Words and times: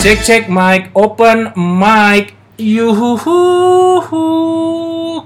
Cek 0.00 0.24
cek 0.24 0.48
mic, 0.48 0.88
open 0.96 1.52
mic. 1.60 2.32
Yuhuhu. 2.56 3.44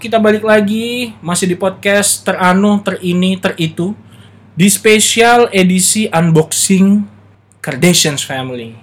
Kita 0.02 0.18
balik 0.18 0.42
lagi 0.42 1.14
masih 1.22 1.46
di 1.46 1.54
podcast 1.54 2.26
teranu, 2.26 2.82
terini, 2.82 3.38
teritu 3.38 3.94
di 4.58 4.66
spesial 4.66 5.46
edisi 5.54 6.10
unboxing 6.10 7.06
Kardashians 7.62 8.26
Family. 8.26 8.74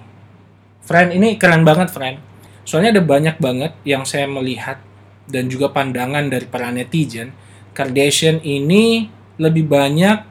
Friend, 0.80 1.12
ini 1.12 1.36
keren 1.36 1.60
banget, 1.60 1.92
friend. 1.92 2.16
Soalnya 2.64 2.96
ada 2.96 3.04
banyak 3.04 3.36
banget 3.36 3.76
yang 3.84 4.08
saya 4.08 4.24
melihat 4.24 4.80
dan 5.28 5.52
juga 5.52 5.68
pandangan 5.76 6.24
dari 6.32 6.48
para 6.48 6.72
netizen. 6.72 7.36
Kardashian 7.76 8.40
ini 8.40 9.12
lebih 9.36 9.68
banyak 9.68 10.24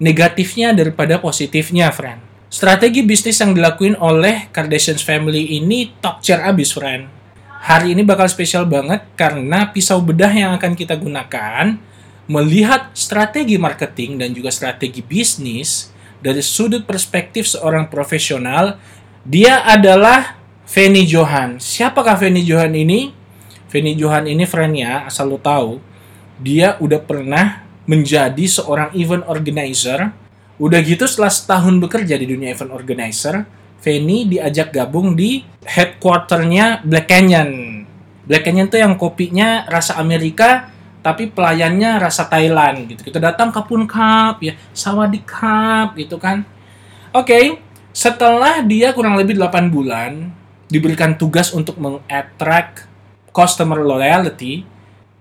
negatifnya 0.00 0.72
daripada 0.72 1.20
positifnya, 1.20 1.92
friend. 1.92 2.33
Strategi 2.54 3.02
bisnis 3.02 3.42
yang 3.42 3.50
dilakuin 3.50 3.98
oleh 3.98 4.46
Kardashians 4.54 5.02
Family 5.02 5.58
ini 5.58 5.90
top 5.98 6.22
chair 6.22 6.38
abis, 6.38 6.70
friend. 6.70 7.10
Hari 7.66 7.98
ini 7.98 8.06
bakal 8.06 8.30
spesial 8.30 8.62
banget 8.62 9.02
karena 9.18 9.74
pisau 9.74 9.98
bedah 9.98 10.30
yang 10.30 10.54
akan 10.54 10.78
kita 10.78 10.94
gunakan 10.94 11.74
melihat 12.30 12.94
strategi 12.94 13.58
marketing 13.58 14.22
dan 14.22 14.30
juga 14.30 14.54
strategi 14.54 15.02
bisnis 15.02 15.90
dari 16.22 16.38
sudut 16.46 16.86
perspektif 16.86 17.50
seorang 17.50 17.90
profesional. 17.90 18.78
Dia 19.26 19.66
adalah 19.66 20.38
Feni 20.62 21.10
Johan. 21.10 21.58
Siapakah 21.58 22.14
Feni 22.22 22.46
Johan 22.46 22.70
ini? 22.78 23.10
Feni 23.66 23.98
Johan 23.98 24.30
ini 24.30 24.46
friendnya, 24.46 25.10
asal 25.10 25.26
lo 25.26 25.42
tahu, 25.42 25.82
dia 26.38 26.78
udah 26.78 27.02
pernah 27.02 27.66
menjadi 27.90 28.46
seorang 28.46 28.94
event 28.94 29.26
organizer. 29.26 30.22
Udah 30.54 30.78
gitu 30.86 31.10
setelah 31.10 31.34
setahun 31.34 31.74
bekerja 31.82 32.14
di 32.14 32.30
dunia 32.30 32.54
event 32.54 32.70
organizer, 32.70 33.42
Feni 33.82 34.30
diajak 34.30 34.70
gabung 34.70 35.12
di 35.18 35.44
headquarternya 35.66 36.86
Black 36.86 37.10
Canyon. 37.10 37.82
Black 38.24 38.46
Canyon 38.46 38.70
tuh 38.70 38.80
yang 38.80 38.94
kopinya 38.96 39.66
rasa 39.66 40.00
Amerika, 40.00 40.72
tapi 41.04 41.28
pelayannya 41.28 42.00
rasa 42.00 42.24
Thailand 42.30 42.88
gitu. 42.88 43.04
Kita 43.04 43.20
datang 43.20 43.52
ke 43.52 43.60
Pun 43.66 43.84
Cup 43.84 44.40
ya, 44.40 44.56
Sawadee 44.72 45.26
Cup 45.26 46.00
gitu 46.00 46.16
kan. 46.16 46.46
Oke, 47.12 47.60
setelah 47.92 48.64
dia 48.64 48.94
kurang 48.96 49.18
lebih 49.20 49.36
8 49.36 49.68
bulan 49.68 50.32
diberikan 50.70 51.18
tugas 51.18 51.52
untuk 51.52 51.76
mengattract 51.76 52.88
customer 53.34 53.82
loyalty, 53.82 54.64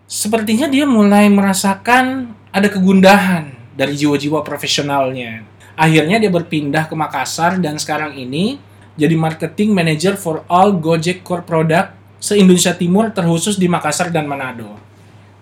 sepertinya 0.07 0.69
dia 0.69 0.85
mulai 0.85 1.27
merasakan 1.27 2.31
ada 2.53 2.69
kegundahan 2.69 3.62
dari 3.73 3.97
jiwa-jiwa 3.97 4.45
profesionalnya. 4.45 5.45
Akhirnya 5.73 6.21
dia 6.21 6.29
berpindah 6.29 6.85
ke 6.85 6.93
Makassar 6.93 7.57
dan 7.57 7.81
sekarang 7.81 8.13
ini 8.13 8.61
jadi 8.93 9.17
marketing 9.17 9.73
manager 9.73 10.13
for 10.13 10.45
all 10.45 10.69
Gojek 10.77 11.25
core 11.25 11.41
product 11.41 11.97
se-Indonesia 12.21 12.77
Timur 12.77 13.09
terkhusus 13.09 13.57
di 13.57 13.66
Makassar 13.66 14.13
dan 14.13 14.29
Manado. 14.29 14.77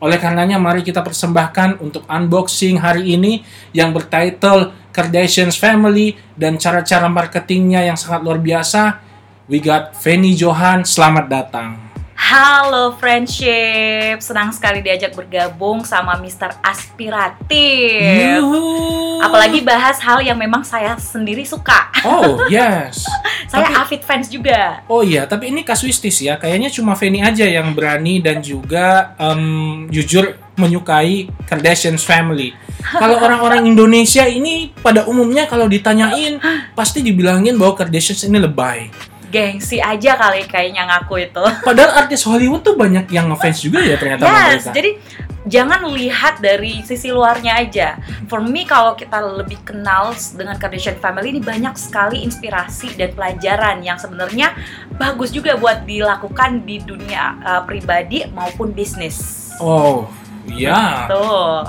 Oleh 0.02 0.18
karenanya 0.18 0.58
mari 0.58 0.82
kita 0.82 1.06
persembahkan 1.06 1.78
untuk 1.78 2.02
unboxing 2.10 2.82
hari 2.82 3.14
ini 3.14 3.46
yang 3.70 3.94
bertitle 3.94 4.74
Kardashians 4.90 5.60
Family 5.62 6.18
dan 6.34 6.58
cara-cara 6.58 7.06
marketingnya 7.06 7.86
yang 7.86 8.00
sangat 8.00 8.26
luar 8.26 8.42
biasa. 8.42 8.98
We 9.46 9.62
got 9.62 9.94
Feni 9.94 10.34
Johan, 10.34 10.88
selamat 10.88 11.26
datang. 11.30 11.91
Halo 12.32 12.96
friendship, 12.96 14.24
senang 14.24 14.56
sekali 14.56 14.80
diajak 14.80 15.12
bergabung 15.12 15.84
sama 15.84 16.16
Mr. 16.16 16.56
Aspiratif. 16.64 18.40
Yuhu. 18.40 19.20
Apalagi 19.20 19.60
bahas 19.60 20.00
hal 20.00 20.24
yang 20.24 20.40
memang 20.40 20.64
saya 20.64 20.96
sendiri 20.96 21.44
suka. 21.44 21.92
Oh, 22.08 22.40
yes. 22.48 23.04
saya 23.52 23.68
Tapi- 23.68 23.76
avid 23.84 24.02
fans 24.08 24.32
juga. 24.32 24.80
Oh 24.88 25.04
iya, 25.04 25.28
tapi 25.28 25.52
ini 25.52 25.68
kasuistis 25.68 26.24
ya. 26.24 26.40
Kayaknya 26.40 26.72
cuma 26.72 26.96
Feni 26.96 27.20
aja 27.20 27.44
yang 27.44 27.76
berani 27.76 28.24
dan 28.24 28.40
juga 28.40 29.12
em, 29.20 29.92
jujur 29.92 30.32
menyukai 30.56 31.28
Kardashians 31.52 32.08
Family. 32.08 32.56
Kalau 32.96 33.20
orang-orang 33.28 33.68
Indonesia 33.68 34.24
ini 34.24 34.72
pada 34.80 35.04
umumnya 35.04 35.52
kalau 35.52 35.68
ditanyain 35.68 36.40
pasti 36.80 37.04
dibilangin 37.04 37.60
bahwa 37.60 37.76
Kardashians 37.76 38.24
ini 38.24 38.40
lebay. 38.40 39.11
Gengsi 39.32 39.80
aja 39.80 40.20
kali 40.20 40.44
kayaknya 40.46 40.86
ngaku 40.92 41.32
itu. 41.32 41.44
Padahal 41.68 42.06
artis 42.06 42.28
Hollywood 42.28 42.62
tuh 42.62 42.76
banyak 42.76 43.08
yang 43.10 43.32
ngefans 43.32 43.64
juga 43.64 43.80
ya 43.80 43.96
ternyata 43.96 44.28
Yes, 44.28 44.68
mereka. 44.68 44.72
jadi 44.76 44.92
jangan 45.42 45.82
lihat 45.90 46.44
dari 46.44 46.84
sisi 46.86 47.10
luarnya 47.10 47.58
aja. 47.58 47.98
For 48.28 48.44
me 48.44 48.68
kalau 48.68 48.94
kita 48.94 49.24
lebih 49.24 49.58
kenal 49.66 50.14
dengan 50.36 50.60
Kardashian 50.60 51.00
Family 51.02 51.34
ini 51.34 51.42
banyak 51.42 51.74
sekali 51.80 52.22
inspirasi 52.22 52.94
dan 53.00 53.16
pelajaran 53.16 53.82
yang 53.82 53.98
sebenarnya 53.98 54.54
bagus 55.00 55.34
juga 55.34 55.58
buat 55.58 55.88
dilakukan 55.88 56.68
di 56.68 56.84
dunia 56.84 57.40
uh, 57.42 57.62
pribadi 57.66 58.28
maupun 58.30 58.76
bisnis. 58.76 59.50
Oh, 59.58 60.10
iya. 60.46 61.10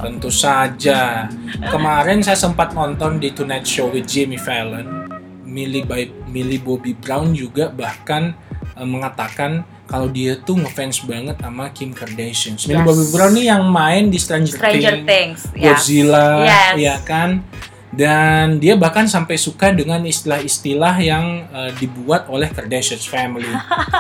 Tentu 0.01 0.29
saja. 0.29 1.29
Kemarin 1.69 2.21
saya 2.25 2.37
sempat 2.37 2.73
nonton 2.77 3.21
di 3.21 3.33
Tonight 3.33 3.65
Show 3.65 3.93
with 3.93 4.05
Jimmy 4.09 4.37
Fallon. 4.37 5.05
Millie, 5.45 5.85
by, 5.85 6.09
Millie 6.33 6.59
Bobby 6.59 6.97
Brown 6.97 7.37
juga 7.37 7.69
bahkan 7.69 8.33
eh, 8.75 8.89
mengatakan 8.89 9.63
kalau 9.85 10.09
dia 10.09 10.41
tuh 10.41 10.57
ngefans 10.57 11.05
banget 11.05 11.37
sama 11.37 11.69
Kim 11.69 11.93
Kardashian. 11.93 12.57
Millie 12.57 12.81
Yes. 12.81 12.87
Bobby 12.89 13.07
Brown 13.13 13.33
nih 13.37 13.47
yang 13.47 13.63
main 13.69 14.09
di 14.09 14.17
Stranger, 14.17 14.57
Stranger 14.57 15.05
Things, 15.05 15.41
Things. 15.53 15.61
Godzilla, 15.61 16.29
Yes. 16.43 16.75
ya 16.81 16.97
kan. 17.05 17.45
Dan 17.93 18.57
dia 18.57 18.73
bahkan 18.73 19.05
sampai 19.05 19.37
suka 19.37 19.69
dengan 19.69 20.01
istilah-istilah 20.01 20.97
yang 20.97 21.45
eh, 21.45 21.71
dibuat 21.77 22.25
oleh 22.27 22.49
Kardashian 22.49 22.97
family. 22.99 23.53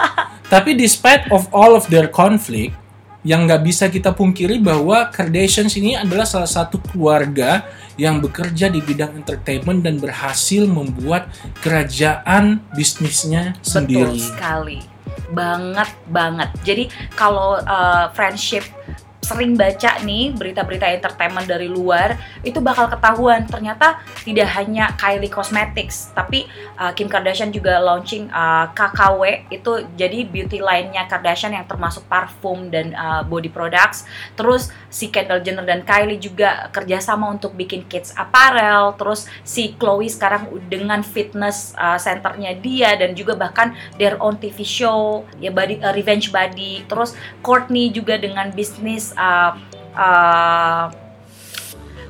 Tapi 0.52 0.72
despite 0.72 1.28
of 1.28 1.44
all 1.52 1.76
of 1.76 1.84
their 1.92 2.08
conflict, 2.08 2.72
yang 3.22 3.46
nggak 3.46 3.62
bisa 3.62 3.86
kita 3.86 4.10
pungkiri 4.10 4.58
bahwa 4.58 5.06
Kardashians 5.10 5.78
ini 5.78 5.94
adalah 5.94 6.26
salah 6.26 6.50
satu 6.50 6.82
keluarga 6.82 7.62
yang 7.94 8.18
bekerja 8.18 8.66
di 8.72 8.82
bidang 8.82 9.14
entertainment 9.14 9.84
dan 9.84 10.02
berhasil 10.02 10.66
membuat 10.66 11.30
kerajaan 11.62 12.58
bisnisnya 12.74 13.54
sendiri. 13.62 14.18
Betul 14.18 14.26
sekali. 14.32 14.78
Banget 15.30 15.90
banget. 16.10 16.50
Jadi 16.66 16.84
kalau 17.14 17.62
uh, 17.62 18.10
friendship 18.16 18.66
sering 19.32 19.56
baca 19.56 19.98
nih 20.04 20.36
berita-berita 20.36 20.92
entertainment 20.92 21.48
dari 21.48 21.66
luar 21.66 22.20
itu 22.44 22.60
bakal 22.60 22.92
ketahuan. 22.92 23.48
Ternyata 23.48 24.04
tidak 24.22 24.52
hanya 24.60 24.92
Kylie 25.00 25.32
Cosmetics 25.32 26.12
tapi 26.12 26.44
uh, 26.76 26.92
Kim 26.92 27.08
Kardashian 27.08 27.48
juga 27.48 27.80
launching 27.80 28.28
uh, 28.28 28.68
KKW 28.76 29.48
itu 29.48 29.72
jadi 29.96 30.28
beauty 30.28 30.60
line-nya 30.60 31.08
Kardashian 31.08 31.56
yang 31.56 31.64
termasuk 31.64 32.04
parfum 32.06 32.68
dan 32.68 32.92
uh, 32.92 33.24
body 33.24 33.48
products. 33.48 34.04
Terus 34.36 34.68
si 34.92 35.08
Kendall 35.08 35.40
Jenner 35.40 35.64
dan 35.64 35.82
Kylie 35.82 36.20
juga 36.20 36.68
kerjasama 36.68 37.32
untuk 37.32 37.56
bikin 37.56 37.88
kids 37.88 38.12
apparel. 38.14 38.92
Terus 39.00 39.24
si 39.42 39.72
Chloe 39.80 40.12
sekarang 40.12 40.52
dengan 40.68 41.00
fitness 41.00 41.72
uh, 41.80 41.96
centernya 41.96 42.52
dia 42.60 42.94
dan 43.00 43.16
juga 43.16 43.34
bahkan 43.34 43.72
their 43.96 44.20
own 44.20 44.36
TV 44.36 44.60
show 44.66 45.24
ya 45.38 45.54
body 45.54 45.80
uh, 45.80 45.94
Revenge 45.94 46.34
Body 46.34 46.84
terus 46.90 47.14
Courtney 47.40 47.94
juga 47.94 48.18
dengan 48.18 48.50
bisnis 48.50 49.14
uh, 49.22 49.50
uh, 49.94 50.84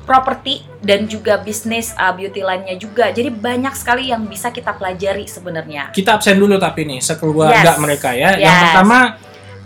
properti 0.03 0.67
dan 0.83 1.07
juga 1.07 1.39
bisnis 1.39 1.95
uh, 1.95 2.11
beauty 2.11 2.43
line-nya 2.43 2.75
juga 2.75 3.07
jadi 3.09 3.31
banyak 3.31 3.71
sekali 3.71 4.11
yang 4.11 4.27
bisa 4.27 4.51
kita 4.51 4.75
pelajari 4.75 5.23
sebenarnya 5.23 5.95
Kita 5.95 6.19
absen 6.19 6.35
dulu 6.35 6.59
tapi 6.59 6.83
nih 6.83 6.99
sekeluarga 6.99 7.63
Yes. 7.63 7.79
mereka 7.79 8.11
ya. 8.11 8.35
Yang 8.35 8.51
Yes. 8.51 8.63
pertama 8.67 8.99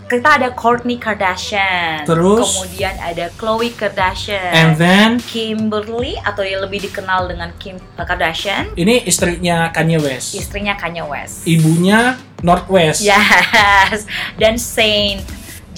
kita 0.08 0.40
ada 0.40 0.48
Kourtney 0.54 0.96
Kardashian 0.96 2.06
Terus? 2.06 2.40
kemudian 2.54 2.94
ada 2.96 3.28
Khloe 3.34 3.74
Kardashian 3.74 4.52
and 4.54 4.78
then 4.78 5.10
Kimberly 5.20 6.16
atau 6.22 6.40
yang 6.40 6.62
lebih 6.62 6.86
dikenal 6.86 7.28
dengan 7.28 7.50
Kim 7.58 7.76
Kardashian, 7.92 8.72
ini 8.72 9.04
istrinya 9.04 9.68
Kanye 9.68 9.98
West. 9.98 10.32
istrinya 10.32 10.78
Kanye 10.78 11.02
West. 11.02 11.44
Ibunya 11.44 12.14
Northwest. 12.40 13.02
Yes, 13.02 14.06
dan 14.38 14.54
Saint. 14.56 15.20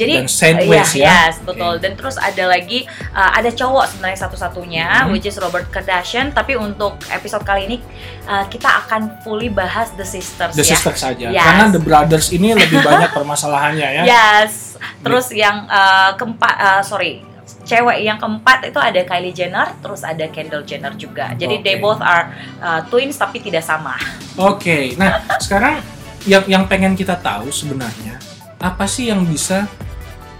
Jadi 0.00 0.14
Dan 0.16 0.56
uh, 0.56 0.70
West 0.72 0.94
ya? 0.96 1.06
Yes, 1.28 1.34
betul. 1.44 1.76
Dan 1.76 1.92
terus 1.92 2.16
ada 2.16 2.44
lagi 2.48 2.88
uh, 3.12 3.30
ada 3.36 3.52
cowok 3.52 3.84
sebenarnya 3.92 4.18
satu-satunya 4.24 4.86
Mhm. 5.04 5.12
which 5.12 5.28
is 5.28 5.36
Robert 5.36 5.68
Kardashian, 5.68 6.32
tapi 6.32 6.56
untuk 6.56 6.96
episode 7.12 7.44
kali 7.44 7.68
ini 7.68 7.76
uh, 8.24 8.48
kita 8.48 8.66
akan 8.86 9.20
fully 9.20 9.52
bahas 9.52 9.92
The 9.94 10.06
Sisters 10.08 10.56
The 10.56 10.64
ya. 10.64 10.70
Sisters 10.72 11.00
saja. 11.04 11.26
Yes. 11.28 11.44
Karena 11.44 11.64
The 11.68 11.82
Brothers 11.84 12.26
ini 12.32 12.56
lebih 12.56 12.80
banyak 12.88 13.12
permasalahannya 13.12 13.88
ya. 14.00 14.02
Yes. 14.08 14.80
Terus 15.04 15.28
yang 15.36 15.68
uh, 15.68 16.16
keempat 16.16 16.54
uh, 16.56 16.82
sorry 16.82 17.28
cewek 17.60 18.02
yang 18.02 18.18
keempat 18.18 18.66
itu 18.72 18.78
ada 18.82 18.98
Kylie 19.04 19.34
Jenner, 19.34 19.68
terus 19.78 20.02
ada 20.02 20.26
Kendall 20.30 20.66
Jenner 20.66 20.94
juga. 20.96 21.34
Jadi 21.34 21.62
they 21.62 21.76
Oke. 21.78 21.82
both 21.82 22.00
are 22.02 22.30
uh, 22.58 22.80
twins 22.90 23.14
tapi 23.14 23.38
tidak 23.38 23.62
sama. 23.62 23.94
Oke, 24.34 24.94
nah 24.98 25.22
sekarang 25.38 25.78
yang 26.26 26.42
yang 26.46 26.64
pengen 26.66 26.98
kita 26.98 27.14
tahu 27.16 27.48
sebenarnya 27.50 28.18
apa 28.60 28.84
sih 28.84 29.08
yang 29.08 29.24
bisa 29.24 29.64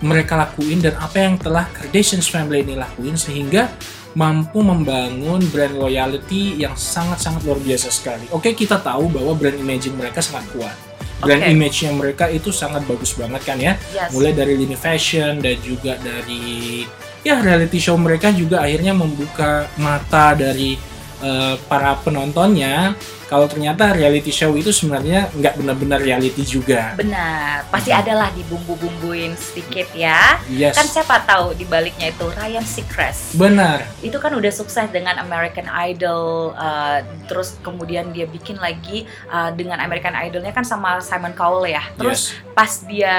mereka 0.01 0.37
lakuin 0.37 0.81
dan 0.81 0.97
apa 0.97 1.17
yang 1.21 1.37
telah 1.37 1.69
Kardashians 1.73 2.29
family 2.29 2.65
ini 2.65 2.75
lakuin 2.77 3.17
sehingga 3.17 3.69
mampu 4.17 4.59
membangun 4.65 5.39
brand 5.55 5.77
loyalty 5.77 6.59
yang 6.59 6.75
sangat-sangat 6.75 7.47
luar 7.47 7.61
biasa 7.63 7.89
sekali. 7.93 8.27
Oke, 8.35 8.57
kita 8.59 8.83
tahu 8.83 9.07
bahwa 9.13 9.37
brand 9.39 9.55
imaging 9.55 9.95
mereka 9.95 10.19
sangat 10.19 10.51
kuat. 10.51 10.77
Brand 11.21 11.45
Oke. 11.45 11.53
image-nya 11.53 11.93
mereka 11.93 12.25
itu 12.33 12.49
sangat 12.49 12.83
bagus 12.89 13.13
banget 13.13 13.45
kan 13.45 13.61
ya. 13.61 13.77
Yes. 13.93 14.09
Mulai 14.17 14.33
dari 14.33 14.57
lini 14.57 14.73
fashion 14.73 15.39
dan 15.45 15.61
juga 15.61 16.01
dari 16.01 16.83
ya 17.21 17.45
reality 17.45 17.77
show 17.77 18.01
mereka 18.01 18.33
juga 18.33 18.65
akhirnya 18.65 18.97
membuka 18.97 19.69
mata 19.77 20.33
dari 20.33 20.81
eh, 21.21 21.55
para 21.69 21.93
penontonnya 22.01 22.97
kalau 23.31 23.47
ternyata 23.47 23.95
reality 23.95 24.35
show 24.35 24.51
itu 24.59 24.75
sebenarnya 24.75 25.31
nggak 25.31 25.55
benar-benar 25.55 26.03
reality 26.03 26.43
juga. 26.43 26.99
Benar, 26.99 27.71
pasti 27.71 27.95
adalah 27.95 28.35
dibumbu-bumbuin 28.35 29.39
sedikit 29.39 29.87
ya. 29.95 30.43
Yes. 30.51 30.75
Kan 30.75 30.91
siapa 30.91 31.23
tahu 31.23 31.55
di 31.55 31.63
baliknya 31.63 32.11
itu 32.11 32.27
Ryan 32.27 32.67
Seacrest. 32.67 33.39
Benar. 33.39 33.87
Itu 34.03 34.19
kan 34.19 34.35
udah 34.35 34.51
sukses 34.51 34.91
dengan 34.91 35.15
American 35.23 35.71
Idol, 35.71 36.59
uh, 36.59 37.07
terus 37.31 37.55
kemudian 37.63 38.11
dia 38.11 38.27
bikin 38.27 38.59
lagi 38.59 39.07
uh, 39.31 39.55
dengan 39.55 39.79
American 39.79 40.19
Idolnya 40.19 40.51
kan 40.51 40.67
sama 40.67 40.99
Simon 40.99 41.31
Cowell 41.39 41.71
ya. 41.71 41.87
Terus 41.95 42.35
yes. 42.35 42.51
pas 42.51 42.73
dia 42.83 43.15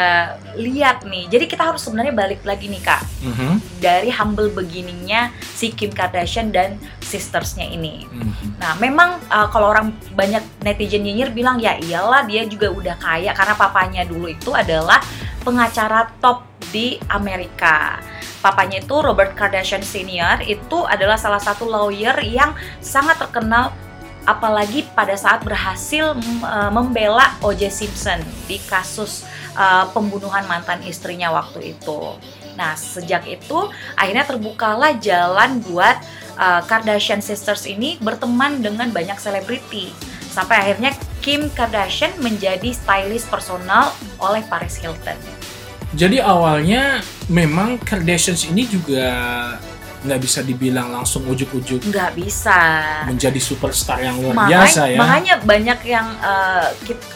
lihat 0.60 1.08
nih, 1.08 1.31
jadi 1.31 1.48
kita 1.48 1.72
harus 1.72 1.88
sebenarnya 1.88 2.12
balik 2.12 2.44
lagi 2.44 2.68
nih 2.68 2.84
kak 2.84 3.04
Mhm. 3.22 3.80
dari 3.80 4.10
humble 4.12 4.50
beginningnya 4.52 5.31
si 5.56 5.72
Kim 5.72 5.94
Kardashian 5.94 6.52
dan 6.52 6.75
sistersnya 7.00 7.63
ini. 7.63 8.10
Mhm. 8.10 8.60
Nah, 8.60 8.74
memang 8.81 9.22
uh, 9.30 9.48
kalau 9.48 9.72
orang 9.72 9.94
banyak 10.12 10.44
netizen 10.65 11.06
nyinyir 11.07 11.31
bilang 11.31 11.57
ya 11.57 11.80
iyalah 11.80 12.27
dia 12.27 12.44
juga 12.44 12.68
udah 12.74 12.95
kaya 13.00 13.31
karena 13.31 13.56
papanya 13.56 14.01
dulu 14.03 14.27
itu 14.27 14.51
adalah 14.51 15.00
pengacara 15.42 16.12
top 16.19 16.45
di 16.69 16.98
Amerika. 17.12 18.00
Papanya 18.42 18.81
itu 18.81 18.95
Robert 18.98 19.38
Kardashian 19.38 19.86
Senior 19.86 20.42
itu 20.42 20.81
adalah 20.89 21.15
salah 21.15 21.42
satu 21.42 21.69
lawyer 21.69 22.18
yang 22.25 22.57
sangat 22.81 23.21
terkenal 23.21 23.69
apalagi 24.25 24.86
pada 24.94 25.18
saat 25.18 25.42
berhasil 25.42 26.13
uh, 26.45 26.69
membela 26.69 27.33
O.J. 27.42 27.74
Simpson 27.74 28.21
di 28.45 28.62
kasus 28.69 29.25
uh, 29.57 29.89
pembunuhan 29.94 30.45
mantan 30.45 30.81
istrinya 30.86 31.33
waktu 31.33 31.74
itu. 31.77 32.18
Nah, 32.53 32.77
sejak 32.77 33.25
itu 33.25 33.57
akhirnya 33.98 34.25
terbukalah 34.27 34.98
jalan 35.01 35.63
buat 35.65 35.98
uh, 36.41 36.61
Kardashian 36.65 37.21
Sisters 37.21 37.69
ini 37.69 38.01
berteman 38.01 38.59
dengan 38.59 38.89
banyak 38.89 39.21
selebriti. 39.21 39.93
Sampai 40.31 40.57
akhirnya 40.57 40.91
Kim 41.21 41.53
Kardashian 41.53 42.17
menjadi 42.17 42.73
stylist 42.73 43.29
personal 43.29 43.93
oleh 44.17 44.41
Paris 44.49 44.81
Hilton. 44.81 45.15
Jadi 45.93 46.23
awalnya 46.23 47.03
memang 47.27 47.75
Kardashians 47.77 48.47
ini 48.47 48.63
juga 48.65 49.05
nggak 50.01 50.17
bisa 50.17 50.41
dibilang 50.41 50.89
langsung 50.89 51.21
ujuk-ujuk 51.29 51.85
Nggak 51.85 52.17
bisa. 52.17 52.57
menjadi 53.05 53.38
superstar 53.38 54.01
yang 54.01 54.17
luar 54.17 54.33
Makanya, 54.33 54.49
biasa 54.49 54.81
ya. 54.89 54.97
makanya 54.97 55.33
banyak 55.45 55.79
yang 55.85 56.07
uh, 56.25 56.67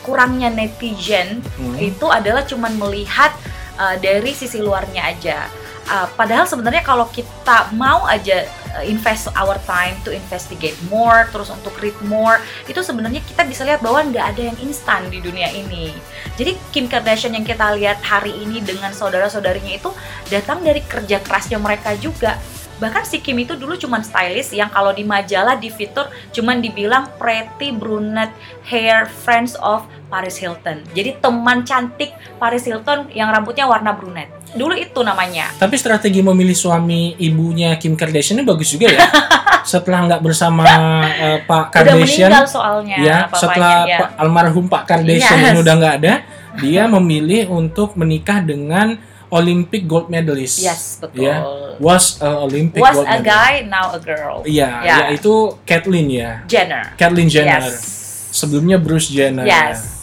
kurangnya 0.06 0.54
netizen 0.54 1.42
Hmm. 1.57 1.74
itu 1.81 2.06
adalah 2.06 2.45
cuman 2.45 2.77
melihat 2.77 3.33
uh, 3.81 3.98
dari 3.98 4.38
sisi 4.38 4.62
luarnya 4.62 5.01
aja. 5.01 5.50
Uh, 5.89 6.06
padahal 6.13 6.45
sebenarnya 6.45 6.86
kalau 6.86 7.10
kita 7.10 7.74
mau 7.74 8.06
aja 8.06 8.45
invest 8.83 9.31
our 9.39 9.56
time 9.63 9.95
to 10.04 10.12
investigate 10.12 10.75
more, 10.92 11.30
terus 11.31 11.48
untuk 11.48 11.77
read 11.80 11.95
more, 12.04 12.44
itu 12.68 12.81
sebenarnya 12.83 13.24
kita 13.24 13.48
bisa 13.48 13.63
lihat 13.63 13.80
bahwa 13.80 14.04
nggak 14.12 14.25
ada 14.36 14.42
yang 14.51 14.57
instan 14.60 15.07
di 15.07 15.24
dunia 15.24 15.48
ini. 15.56 15.95
Jadi 16.36 16.60
Kim 16.75 16.92
Kardashian 16.92 17.38
yang 17.38 17.48
kita 17.48 17.72
lihat 17.80 18.04
hari 18.04 18.36
ini 18.36 18.60
dengan 18.60 18.92
saudara-saudarinya 18.92 19.80
itu 19.80 19.94
datang 20.27 20.60
dari 20.66 20.83
kerja 20.83 21.24
kerasnya 21.24 21.62
mereka 21.62 21.95
juga. 21.95 22.36
Bahkan 22.75 23.04
si 23.04 23.19
Kim 23.19 23.38
itu 23.38 23.54
dulu 23.54 23.74
cuman 23.74 24.01
stylist 24.01 24.51
yang 24.51 24.68
kalau 24.68 24.92
di 24.92 25.01
majalah 25.01 25.56
di 25.56 25.68
fitur 25.68 26.06
cuman 26.30 26.60
dibilang 26.60 27.07
pretty 27.16 27.72
brunette 27.72 28.36
hair 28.63 29.07
friends 29.07 29.56
of 29.57 29.81
Paris 30.06 30.36
Hilton. 30.36 30.83
Jadi 30.92 31.18
teman 31.18 31.63
cantik 31.63 32.12
Paris 32.36 32.63
Hilton 32.63 33.07
yang 33.10 33.27
rambutnya 33.27 33.63
warna 33.63 33.92
brunette. 33.92 34.30
Dulu 34.51 34.72
itu 34.74 35.00
namanya. 35.01 35.51
Tapi 35.56 35.75
strategi 35.75 36.19
memilih 36.19 36.54
suami 36.54 37.16
ibunya 37.18 37.75
Kim 37.75 37.94
Kardashian 37.94 38.39
ini 38.39 38.45
bagus 38.45 38.69
juga 38.69 38.88
ya. 38.88 39.07
setelah 39.66 40.06
nggak 40.06 40.22
bersama 40.22 40.62
eh, 41.10 41.39
Pak 41.42 41.74
Udah 41.74 41.83
Kardashian, 41.89 42.30
meninggal 42.30 42.45
soalnya 42.45 42.95
ya 42.95 43.18
papanya, 43.25 43.39
setelah 43.42 43.75
ya. 43.83 43.98
Pak- 43.98 44.13
almarhum 44.22 44.66
Pak 44.69 44.83
Kardashian 44.86 45.39
Yes. 45.42 45.50
ini 45.50 45.57
udah 45.57 45.74
nggak 45.74 45.95
ada, 46.00 46.13
dia 46.62 46.83
memilih 46.95 47.50
untuk 47.50 47.98
menikah 47.98 48.39
dengan 48.39 48.94
Olympic 49.27 49.86
gold 49.86 50.07
medalist. 50.07 50.60
Yes, 50.60 50.98
betul. 50.98 51.22
Ya, 51.22 51.42
was 51.77 52.18
a 52.19 52.39
Olympic 52.39 52.77
Was 52.77 52.94
gold 52.94 53.06
a 53.06 53.18
medalist. 53.18 53.27
guy, 53.27 53.54
now 53.66 53.86
a 53.89 54.00
girl. 54.00 54.42
Iya, 54.42 54.69
Ya. 54.81 54.95
yaitu 55.07 55.33
Caitlyn 55.63 56.07
ya. 56.07 56.31
Jenner. 56.45 56.94
Caitlyn 56.94 57.25
Jenner. 57.25 57.63
Yes. 57.63 57.81
Sebelumnya 58.30 58.75
Bruce 58.75 59.10
Jenner. 59.10 59.44
Yes. 59.44 59.95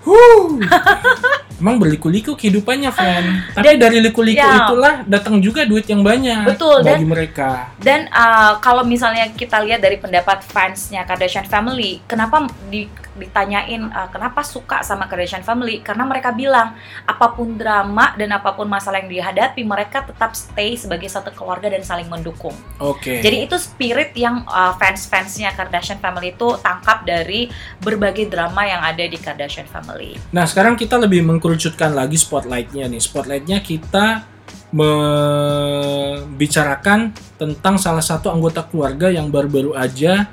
Huh. 0.00 0.56
Emang 1.60 1.74
berliku-liku 1.76 2.32
kehidupannya, 2.32 2.86
Fan. 2.88 3.24
Tapi 3.50 3.76
dari 3.76 3.98
liku-liku 3.98 4.38
Ya. 4.38 4.62
itulah 4.64 5.02
datang 5.04 5.42
juga 5.42 5.66
duit 5.66 5.84
yang 5.84 6.00
banyak 6.00 6.46
Betul, 6.46 6.86
bagi 6.86 7.02
dan- 7.02 7.10
mereka. 7.10 7.50
Dan 7.76 8.06
uh, 8.08 8.56
kalau 8.58 8.86
misalnya 8.86 9.26
kita 9.28 9.58
lihat 9.60 9.82
dari 9.82 9.98
pendapat 9.98 10.40
fansnya 10.40 11.02
Kardashian 11.02 11.44
Family, 11.44 11.98
kenapa 12.06 12.46
di- 12.66 12.86
ditanyain 13.18 13.90
uh, 13.90 14.08
kenapa 14.08 14.46
suka 14.46 14.86
sama 14.86 15.10
Kardashian 15.10 15.42
Family? 15.42 15.82
Karena 15.82 16.06
mereka 16.06 16.30
bilang 16.30 16.78
apa 17.04 17.26
pun 17.34 17.58
drama 17.58 18.14
dan 18.14 18.30
apa 18.32 18.54
pun 18.54 18.70
masalah 18.70 19.02
yang 19.02 19.10
dihadapi, 19.10 19.66
mereka 19.66 20.06
tetap 20.06 20.38
stay 20.38 20.78
sebagai 20.78 21.10
satu 21.10 21.34
keluarga 21.34 21.74
dan 21.74 21.82
saling 21.82 22.06
mendukung. 22.06 22.54
Oke. 22.78 23.18
Jadi 23.20 23.44
itu 23.44 23.58
spirit 23.58 24.14
yang 24.14 24.46
uh, 24.46 24.72
fans-fansnya 24.78 25.52
Kardashian 25.58 25.98
Family 25.98 26.32
itu 26.32 26.54
tangkap 26.62 27.02
dari 27.02 27.50
berbagai 27.82 28.30
drama 28.30 28.62
yang 28.64 28.80
ada 28.80 29.02
di 29.02 29.18
Kardashian 29.18 29.66
Family. 29.66 30.14
Nah, 30.30 30.46
sekarang 30.46 30.78
kita 30.78 30.94
lebih 30.96 31.26
mengkerucutkan 31.26 31.92
lagi 31.92 32.14
spotlightnya 32.14 32.86
nih. 32.86 33.02
Spotlightnya 33.02 33.58
kita 33.58 34.38
membicarakan 34.68 37.16
tentang 37.40 37.80
salah 37.80 38.04
satu 38.04 38.28
anggota 38.28 38.68
keluarga 38.68 39.08
yang 39.08 39.32
baru-baru 39.32 39.72
aja 39.72 40.28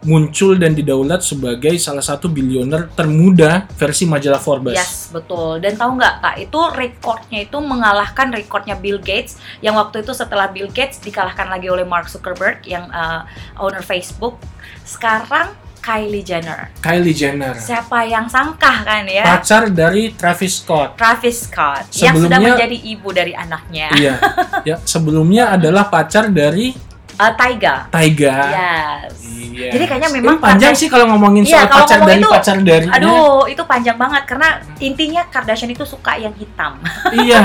muncul 0.00 0.54
dan 0.54 0.72
didaulat 0.72 1.20
sebagai 1.20 1.74
salah 1.76 2.00
satu 2.00 2.26
bilioner 2.26 2.86
termuda 2.92 3.66
versi 3.74 4.06
majalah 4.06 4.38
Forbes. 4.38 4.72
Yes, 4.72 5.10
betul. 5.10 5.58
Dan 5.58 5.74
tahu 5.74 5.98
nggak 5.98 6.14
kak, 6.20 6.36
itu 6.38 6.60
rekornya 6.70 7.38
itu 7.42 7.58
mengalahkan 7.58 8.30
rekornya 8.30 8.74
Bill 8.74 8.98
Gates 8.98 9.34
yang 9.58 9.74
waktu 9.74 10.00
itu 10.00 10.14
setelah 10.14 10.46
Bill 10.48 10.70
Gates 10.70 10.98
dikalahkan 10.98 11.50
lagi 11.50 11.66
oleh 11.66 11.82
Mark 11.82 12.06
Zuckerberg 12.06 12.62
yang 12.62 12.86
uh, 12.88 13.26
owner 13.58 13.82
Facebook. 13.82 14.38
Sekarang 14.82 15.50
Kylie 15.78 16.22
Jenner. 16.22 16.68
Kylie 16.78 17.14
Jenner, 17.14 17.54
Siapa 17.56 18.04
yang 18.04 18.28
sangka 18.28 18.82
kan 18.84 19.02
ya? 19.02 19.24
pacar 19.24 19.70
dari 19.70 20.12
Travis 20.12 20.60
Scott. 20.60 20.94
Travis 20.94 21.48
Scott 21.48 21.86
yang 21.96 22.12
sudah 22.18 22.38
Sebelumnya- 22.38 22.54
menjadi 22.54 22.76
ibu 22.92 23.08
dari 23.10 23.32
anaknya. 23.32 23.88
iya. 23.96 24.14
Ya, 24.66 24.76
sebelumnya 24.84 25.54
adalah 25.54 25.86
pacar 25.88 26.28
dari 26.28 26.74
Uh, 27.18 27.32
Taiga. 27.34 27.74
Taiga. 27.90 28.34
Yes. 28.48 29.12
Iya. 29.28 29.74
Jadi 29.74 29.84
kayaknya 29.84 30.08
Ini 30.08 30.16
memang 30.16 30.36
panjang 30.38 30.70
Kardashian- 30.70 30.78
sih 30.78 30.88
kalau 30.88 31.06
ngomongin 31.10 31.42
Iya, 31.42 31.50
soal 31.50 31.66
kalau 31.66 31.78
pacar 31.82 31.96
ngomong 31.96 32.08
dari 32.08 32.20
itu- 32.20 32.30
pacar 32.30 32.56
dari. 32.62 32.86
Aduh, 32.88 33.42
itu 33.44 33.62
panjang 33.64 33.96
banget 33.96 34.22
karena 34.24 34.48
intinya 34.78 35.22
Kardashian 35.26 35.68
itu 35.68 35.82
suka 35.82 36.14
yang 36.14 36.30
hitam. 36.32 36.78
Iya. 37.10 37.42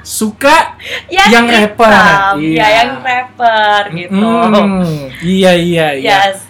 Suka 0.00 0.76
yang, 1.12 1.28
Yang 1.30 1.44
rapper, 1.50 1.92
hitam. 1.92 2.34
iya. 2.40 2.56
Ya, 2.56 2.68
yang 2.78 2.90
rapper 2.98 3.82
gitu. 3.92 4.16
Mm, 4.16 4.92
iya 5.20 5.52
iya 5.52 5.86
iya. 5.92 6.18
Yes. 6.24 6.40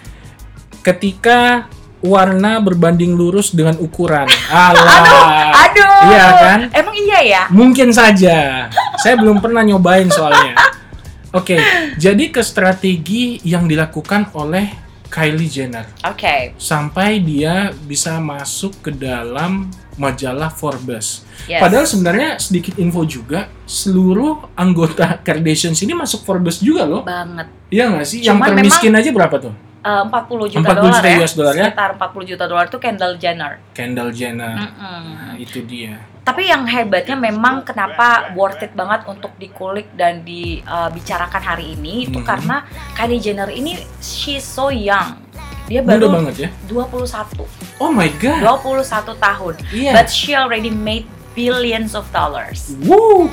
Ketika 0.81 1.67
warna 1.99 2.61
berbanding 2.61 3.17
lurus 3.17 3.51
dengan 3.51 3.75
ukuran. 3.77 4.29
Alah. 4.53 5.67
Aduh. 5.67 5.99
Iya 6.05 6.27
kan? 6.37 6.61
Emang 6.71 6.95
iya 6.95 7.19
ya? 7.25 7.43
Mungkin 7.49 7.91
saja. 7.91 8.69
Saya 8.97 9.15
belum 9.17 9.41
pernah 9.41 9.65
nyobain 9.65 10.07
soalnya. 10.07 10.53
Oke, 11.35 11.59
jadi 11.99 12.25
ke 12.31 12.47
strategi 12.47 13.43
yang 13.43 13.67
dilakukan 13.67 14.31
oleh 14.39 14.71
Kylie 15.11 15.51
Jenner 15.51 15.87
Oke. 16.07 16.55
sampai 16.59 17.19
dia 17.23 17.71
bisa 17.71 18.19
masuk 18.19 18.83
ke 18.83 18.91
dalam 18.91 19.67
majalah 19.95 20.51
Forbes. 20.51 21.23
Yes. 21.47 21.63
Padahal 21.63 21.87
sebenarnya 21.87 22.39
sedikit 22.39 22.75
info 22.79 23.07
juga, 23.07 23.47
seluruh 23.67 24.51
anggota 24.59 25.19
Kardashians 25.27 25.79
ini 25.83 25.95
masuk 25.95 26.27
Forbes 26.27 26.59
juga 26.59 26.83
loh. 26.83 27.03
banget. 27.07 27.47
Iya 27.71 27.95
nggak 27.95 28.07
sih? 28.07 28.19
Cuman 28.23 28.39
yang 28.39 28.59
termiskin 28.59 28.95
aja 28.95 29.11
berapa 29.11 29.37
tuh? 29.39 29.55
Eh, 29.85 30.03
40 30.09 30.49
juta 30.49 30.65
40 30.65 30.81
dolar 30.81 30.95
juta 30.97 31.09
ya. 31.13 31.19
US 31.21 31.33
dollar 31.37 31.55
ya? 31.55 31.65
Sekitar 31.69 31.91
40 32.01 32.31
juta 32.31 32.45
dolar 32.49 32.65
itu 32.67 32.79
Kendall 32.81 33.15
Jenner. 33.21 33.53
Kendall 33.77 34.11
Jenner. 34.17 34.57
Mm-mm. 34.57 35.03
Nah, 35.15 35.35
itu 35.37 35.59
dia. 35.67 35.99
Tapi 36.25 36.49
yang 36.49 36.65
hebatnya 36.65 37.21
memang 37.21 37.63
kenapa 37.63 38.33
worth 38.33 38.65
it 38.65 38.73
banget 38.73 39.05
untuk 39.05 39.37
dikulik 39.37 39.93
dan 39.93 40.25
dibicarakan 40.25 41.43
hari 41.45 41.77
ini 41.77 42.09
itu 42.09 42.17
Mhm. 42.17 42.25
karena 42.25 42.65
Kylie 42.97 43.21
Jenner 43.21 43.53
ini 43.53 43.77
she's 44.01 44.41
so 44.41 44.73
young. 44.73 45.21
Dia 45.65 45.81
Muda 45.81 45.97
baru 45.97 46.07
banget 46.09 46.35
ya. 46.37 46.49
21. 46.65 47.45
Oh 47.77 47.93
my 47.93 48.09
god. 48.17 48.41
21 48.41 49.17
tahun. 49.17 49.55
Iya. 49.69 49.93
But 49.93 50.09
she 50.09 50.33
already 50.33 50.69
made 50.69 51.05
billions 51.35 51.99
of 51.99 52.07
dollars. 52.15 52.71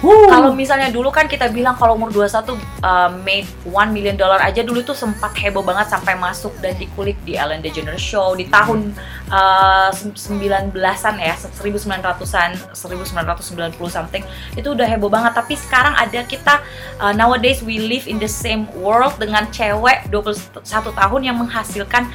Kalau 0.01 0.51
misalnya 0.51 0.89
dulu 0.89 1.13
kan 1.13 1.29
kita 1.29 1.47
bilang 1.47 1.77
kalau 1.77 1.93
umur 1.93 2.09
21 2.09 2.57
uh, 2.81 3.13
made 3.21 3.45
1 3.63 3.93
million 3.93 4.17
dollar 4.17 4.41
aja 4.41 4.65
dulu 4.65 4.81
tuh 4.81 4.97
sempat 4.97 5.37
heboh 5.37 5.61
banget 5.61 5.85
sampai 5.87 6.17
masuk 6.17 6.49
dan 6.59 6.73
dikulik 6.75 7.13
di 7.21 7.37
Ellen 7.37 7.61
DeGeneres 7.61 8.01
Show 8.01 8.33
di 8.33 8.49
tahun 8.49 8.97
uh, 9.31 9.89
19-an 9.89 11.15
ya, 11.17 11.33
1900-an, 11.39 12.75
1990 12.75 13.79
something. 13.87 14.23
Itu 14.53 14.75
udah 14.75 14.85
heboh 14.85 15.07
banget, 15.07 15.33
tapi 15.33 15.55
sekarang 15.55 15.95
ada 15.95 16.21
kita 16.21 16.59
uh, 16.99 17.15
nowadays 17.15 17.63
we 17.63 17.79
live 17.79 18.05
in 18.05 18.19
the 18.19 18.29
same 18.29 18.67
world 18.77 19.15
dengan 19.17 19.47
cewek 19.49 20.11
21 20.11 20.61
tahun 20.67 21.21
yang 21.23 21.37
menghasilkan 21.39 22.11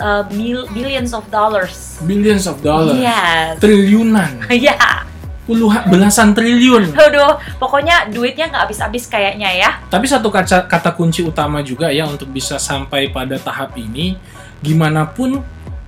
uh, 0.00 0.24
mil- 0.32 0.66
billions 0.72 1.12
of 1.12 1.22
dollars. 1.28 2.00
billions 2.02 2.48
of 2.48 2.58
dollars. 2.64 2.98
Yes. 2.98 3.60
Triliunan. 3.60 4.42
Ya, 4.54 5.04
Puluhan 5.44 5.92
belasan 5.92 6.32
triliun. 6.32 6.96
aduh, 6.96 7.36
pokoknya 7.60 8.08
duitnya 8.08 8.48
nggak 8.48 8.64
habis-habis 8.64 9.04
kayaknya 9.12 9.52
ya. 9.52 9.70
Tapi 9.92 10.08
satu 10.08 10.32
kata 10.32 10.88
kunci 10.96 11.20
utama 11.20 11.60
juga 11.60 11.92
ya 11.92 12.08
untuk 12.08 12.32
bisa 12.32 12.56
sampai 12.56 13.12
pada 13.12 13.36
tahap 13.36 13.76
ini, 13.76 14.16
gimana 14.64 15.04
pun 15.04 15.44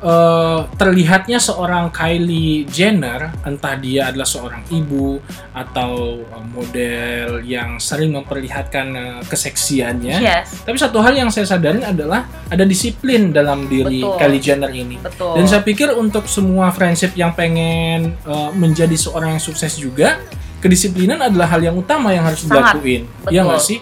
eh, 0.06 0.60
terlihatnya 0.78 1.42
seorang 1.42 1.90
Kylie 1.90 2.62
Jenner, 2.70 3.34
entah 3.42 3.74
dia 3.74 4.08
adalah 4.14 4.28
seorang 4.28 4.62
ibu 4.70 5.18
atau 5.50 6.22
model 6.54 7.42
yang 7.42 7.82
sering 7.82 8.14
memperlihatkan 8.14 8.86
eh, 8.94 9.20
keseksiannya. 9.26 10.16
Yes, 10.22 10.62
Tapi 10.62 10.78
satu 10.78 11.02
hal 11.02 11.18
yang 11.18 11.28
saya 11.34 11.44
sadarin 11.50 11.82
adalah 11.82 12.24
ada 12.46 12.62
disiplin 12.62 13.34
dalam 13.34 13.66
diri 13.66 14.06
Betul. 14.06 14.18
Kylie 14.22 14.42
Jenner 14.42 14.70
ini. 14.70 14.96
betul. 15.02 15.34
Dan 15.34 15.44
saya 15.50 15.66
pikir 15.66 15.90
untuk 15.92 16.30
semua 16.30 16.70
friendship 16.70 17.12
yang 17.18 17.34
pengen 17.34 18.14
uh, 18.22 18.54
menjadi 18.54 18.94
seorang 18.94 19.36
yang 19.36 19.42
sukses 19.42 19.74
juga, 19.74 20.22
kedisiplinan 20.62 21.18
adalah 21.18 21.50
hal 21.50 21.60
yang 21.60 21.76
utama 21.76 22.14
yang 22.14 22.22
harus 22.22 22.46
Sangat. 22.46 22.78
dilakuin. 22.78 23.02
Betul. 23.26 23.30
Iya 23.34 23.40
nggak 23.42 23.62
sih? 23.62 23.78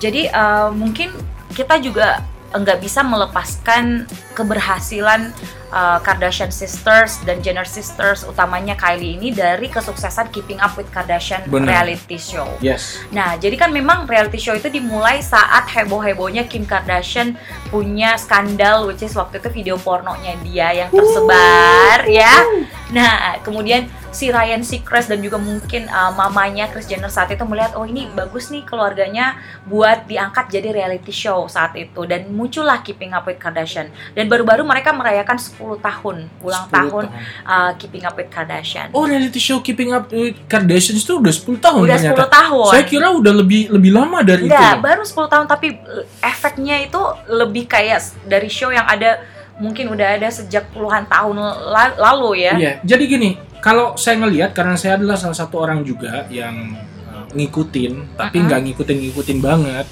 Jadi 0.00 0.22
uh, 0.28 0.68
mungkin 0.72 1.12
kita 1.52 1.80
juga 1.80 2.24
nggak 2.50 2.78
bisa 2.82 3.06
melepaskan 3.06 4.10
keberhasilan 4.34 5.34
uh, 5.74 5.98
Kardashian 6.02 6.50
sisters 6.54 7.18
dan 7.26 7.42
Jenner 7.42 7.66
sisters 7.66 8.26
utamanya 8.26 8.74
Kylie 8.78 9.18
ini 9.18 9.34
dari 9.34 9.70
kesuksesan 9.70 10.30
Keeping 10.30 10.58
Up 10.62 10.74
with 10.78 10.90
Kardashian 10.90 11.46
Benar. 11.46 11.82
reality 11.82 12.18
show. 12.18 12.46
Yes. 12.62 13.00
Nah, 13.14 13.38
jadi 13.38 13.56
kan 13.56 13.70
memang 13.70 14.06
reality 14.06 14.38
show 14.38 14.54
itu 14.54 14.70
dimulai 14.70 15.22
saat 15.22 15.66
heboh-hebohnya 15.70 16.46
Kim 16.46 16.66
Kardashian 16.66 17.38
punya 17.70 18.18
skandal 18.18 18.86
which 18.86 19.02
is 19.02 19.14
waktu 19.14 19.38
itu 19.42 19.48
video 19.50 19.74
pornonya 19.78 20.36
dia 20.46 20.86
yang 20.86 20.88
tersebar 20.90 22.06
ya. 22.06 22.46
Nah, 22.90 23.38
kemudian 23.46 23.86
si 24.10 24.28
Ryan 24.28 24.66
Seacrest 24.66 25.06
dan 25.06 25.22
juga 25.22 25.38
mungkin 25.38 25.86
uh, 25.86 26.10
mamanya 26.10 26.66
Kris 26.66 26.90
Jenner 26.90 27.10
saat 27.10 27.30
itu 27.30 27.46
melihat 27.46 27.78
oh 27.78 27.86
ini 27.86 28.10
bagus 28.10 28.50
nih 28.50 28.66
keluarganya 28.66 29.38
buat 29.70 30.10
diangkat 30.10 30.50
jadi 30.50 30.74
reality 30.74 31.14
show 31.14 31.46
saat 31.46 31.78
itu 31.78 32.02
dan 32.10 32.26
muncullah 32.34 32.82
Keeping 32.82 33.14
Up 33.14 33.30
with 33.30 33.38
Kardashian 33.38 33.94
dan 34.18 34.26
baru-baru 34.30 34.62
mereka 34.62 34.94
merayakan 34.94 35.34
10 35.34 35.58
tahun 35.82 36.16
ulang 36.38 36.64
10 36.70 36.76
tahun 36.78 37.04
uh, 37.42 37.70
Keeping 37.74 38.06
Up 38.06 38.14
with 38.14 38.30
Kardashian. 38.30 38.94
Oh, 38.94 39.02
reality 39.02 39.42
show 39.42 39.58
Keeping 39.58 39.90
Up 39.90 40.06
with 40.06 40.38
Kardashian 40.46 40.94
itu 40.94 41.18
udah 41.18 41.34
10 41.34 41.58
tahun 41.58 41.80
Udah 41.82 41.98
ternyata. 41.98 42.30
10 42.30 42.38
tahun. 42.38 42.70
Saya 42.70 42.84
kira 42.86 43.10
udah 43.10 43.32
lebih 43.34 43.62
lebih 43.68 43.90
lama 43.90 44.22
dari 44.22 44.46
Enggak, 44.46 44.78
itu. 44.78 44.86
baru 44.86 45.02
10 45.02 45.32
tahun 45.34 45.46
tapi 45.50 45.68
uh, 45.82 46.04
efeknya 46.22 46.76
itu 46.78 47.00
lebih 47.26 47.66
kayak 47.66 47.98
dari 48.22 48.46
show 48.46 48.70
yang 48.70 48.86
ada 48.86 49.18
mungkin 49.58 49.92
udah 49.92 50.16
ada 50.16 50.28
sejak 50.30 50.70
puluhan 50.70 51.04
tahun 51.10 51.36
la- 51.68 51.98
lalu 51.98 52.46
ya. 52.46 52.54
Iya. 52.56 52.72
Jadi 52.86 53.04
gini, 53.04 53.30
kalau 53.60 53.98
saya 53.98 54.16
ngelihat 54.16 54.54
karena 54.54 54.78
saya 54.78 54.94
adalah 54.96 55.18
salah 55.18 55.36
satu 55.36 55.58
orang 55.60 55.82
juga 55.82 56.24
yang 56.32 56.78
uh, 57.10 57.26
ngikutin, 57.34 58.16
tapi 58.16 58.40
nggak 58.40 58.60
ngikutin-ngikutin 58.72 59.38
banget, 59.42 59.84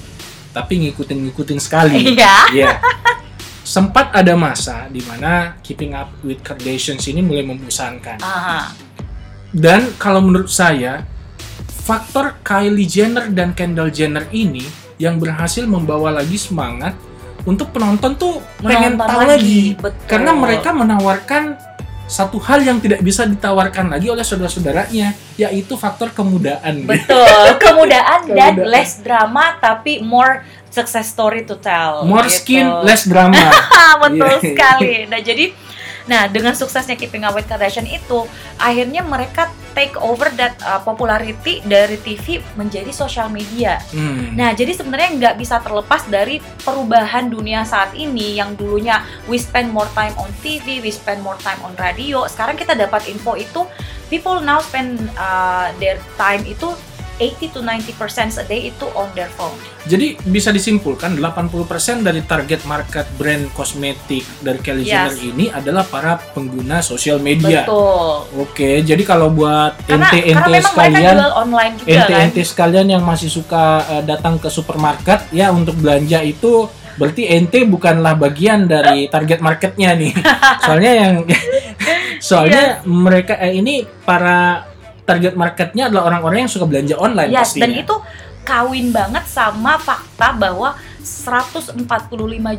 tapi 0.49 0.87
ngikutin-ngikutin 0.87 1.59
sekali. 1.61 2.17
Iya. 2.17 2.35
Iya. 2.49 2.71
Sempat 3.69 4.09
ada 4.17 4.33
masa 4.33 4.89
di 4.89 4.97
mana 5.05 5.53
Keeping 5.61 5.93
Up 5.93 6.09
with 6.25 6.41
Kardashians 6.41 7.05
ini 7.05 7.21
mulai 7.21 7.45
membosankan. 7.45 8.17
Aha. 8.17 8.73
Dan 9.53 9.93
kalau 10.01 10.25
menurut 10.25 10.49
saya, 10.49 11.05
faktor 11.85 12.41
Kylie 12.41 12.89
Jenner 12.89 13.29
dan 13.29 13.53
Kendall 13.53 13.93
Jenner 13.93 14.25
ini 14.33 14.65
yang 14.97 15.21
berhasil 15.21 15.69
membawa 15.69 16.09
lagi 16.09 16.41
semangat 16.41 16.97
untuk 17.45 17.69
penonton 17.69 18.17
tuh 18.17 18.41
pengen 18.57 18.97
tahu 18.97 19.21
lagi, 19.21 19.37
lagi. 19.37 19.61
betul. 19.77 20.05
Karena 20.09 20.31
mereka 20.33 20.73
menawarkan 20.73 21.43
satu 22.09 22.41
hal 22.41 22.65
yang 22.65 22.81
tidak 22.81 23.05
bisa 23.05 23.21
ditawarkan 23.29 23.93
lagi 23.93 24.09
oleh 24.09 24.25
saudara-saudaranya, 24.25 25.13
yaitu 25.37 25.77
faktor 25.77 26.09
kemudaan. 26.09 26.89
Betul, 26.89 27.53
kemudaan 27.61 28.25
dan 28.37 28.65
less 28.65 28.97
drama 29.05 29.61
tapi 29.61 30.01
more 30.01 30.41
success 30.79 31.11
story 31.11 31.43
to 31.43 31.59
tell. 31.59 32.07
More 32.07 32.25
gitu. 32.25 32.39
skin, 32.39 32.65
less 32.87 33.03
drama. 33.03 33.35
Betul 34.07 34.31
Iya. 34.39 34.39
sekali. 34.39 34.93
Nah, 35.11 35.19
jadi 35.19 35.45
nah 36.09 36.25
dengan 36.25 36.57
suksesnya 36.57 36.97
Keeping 36.97 37.21
Up 37.21 37.37
with 37.37 37.45
Kardashian 37.45 37.85
itu 37.85 38.25
akhirnya 38.57 39.05
mereka 39.05 39.45
take 39.77 39.93
over 40.01 40.25
that 40.33 40.57
uh, 40.65 40.81
popularity 40.81 41.61
dari 41.61 42.01
TV 42.01 42.41
menjadi 42.57 42.89
sosial 42.89 43.29
media. 43.29 43.77
Hmm. 43.93 44.33
Nah, 44.33 44.57
jadi 44.57 44.73
sebenarnya 44.73 45.09
nggak 45.21 45.35
bisa 45.37 45.61
terlepas 45.61 46.09
dari 46.09 46.41
perubahan 46.65 47.29
dunia 47.29 47.61
saat 47.61 47.93
ini 47.93 48.41
yang 48.41 48.57
dulunya 48.57 49.05
we 49.29 49.37
spend 49.37 49.69
more 49.69 49.87
time 49.93 50.15
on 50.17 50.33
TV, 50.41 50.81
we 50.81 50.89
spend 50.89 51.21
more 51.21 51.37
time 51.45 51.61
on 51.61 51.77
radio. 51.77 52.25
Sekarang 52.25 52.57
kita 52.57 52.73
dapat 52.73 53.05
info 53.05 53.37
itu 53.37 53.69
people 54.09 54.41
now 54.41 54.57
spend 54.59 54.97
uh, 55.13 55.69
their 55.77 56.01
time 56.17 56.41
itu 56.49 56.73
80 57.19 57.51
to 57.51 57.59
90% 57.59 58.39
a 58.39 58.43
day 58.47 58.71
itu 58.71 58.87
on 58.95 59.11
their 59.11 59.27
phone. 59.35 59.53
Jadi 59.83 60.15
bisa 60.23 60.55
disimpulkan 60.55 61.19
80% 61.19 62.01
dari 62.07 62.23
target 62.23 62.63
market 62.63 63.05
brand 63.19 63.51
kosmetik 63.51 64.23
dari 64.39 64.59
Kylie 64.63 64.87
Jenner 64.87 65.11
Yes. 65.11 65.27
ini 65.27 65.45
adalah 65.51 65.83
para 65.83 66.15
pengguna 66.15 66.79
sosial 66.79 67.19
media. 67.19 67.67
Betul. 67.67 68.39
Oke, 68.39 68.79
jadi 68.87 69.03
kalau 69.03 69.29
buat 69.29 69.75
ente-ente 69.83 70.63
sekalian, 70.63 71.15
juga 71.19 71.45
kan. 71.51 71.71
ente-ente 71.83 72.41
sekalian 72.47 72.87
yang 72.87 73.03
masih 73.03 73.27
suka 73.27 73.83
eh, 73.99 74.03
datang 74.07 74.39
ke 74.39 74.47
supermarket 74.47 75.27
ya 75.35 75.51
untuk 75.51 75.75
belanja 75.75 76.23
itu 76.23 76.71
berarti 76.99 77.31
ente 77.31 77.63
bukanlah 77.63 78.15
bagian 78.19 78.67
dari 78.67 79.07
target 79.11 79.39
marketnya 79.39 79.95
nih. 79.95 80.15
Soalnya 80.67 80.93
yang 80.95 81.13
soalnya 82.19 82.83
mereka 82.83 83.39
eh, 83.39 83.55
ini 83.55 83.87
para 84.03 84.68
target 85.09 85.33
marketnya 85.33 85.89
adalah 85.89 86.03
orang-orang 86.13 86.45
yang 86.45 86.51
suka 86.51 86.69
belanja 86.69 86.95
online 87.01 87.33
Yes, 87.33 87.53
pastinya. 87.53 87.63
dan 87.65 87.71
itu 87.81 87.95
kawin 88.45 88.87
banget 88.93 89.25
sama 89.25 89.77
fakta 89.81 90.33
bahwa 90.37 90.77
145 90.99 91.77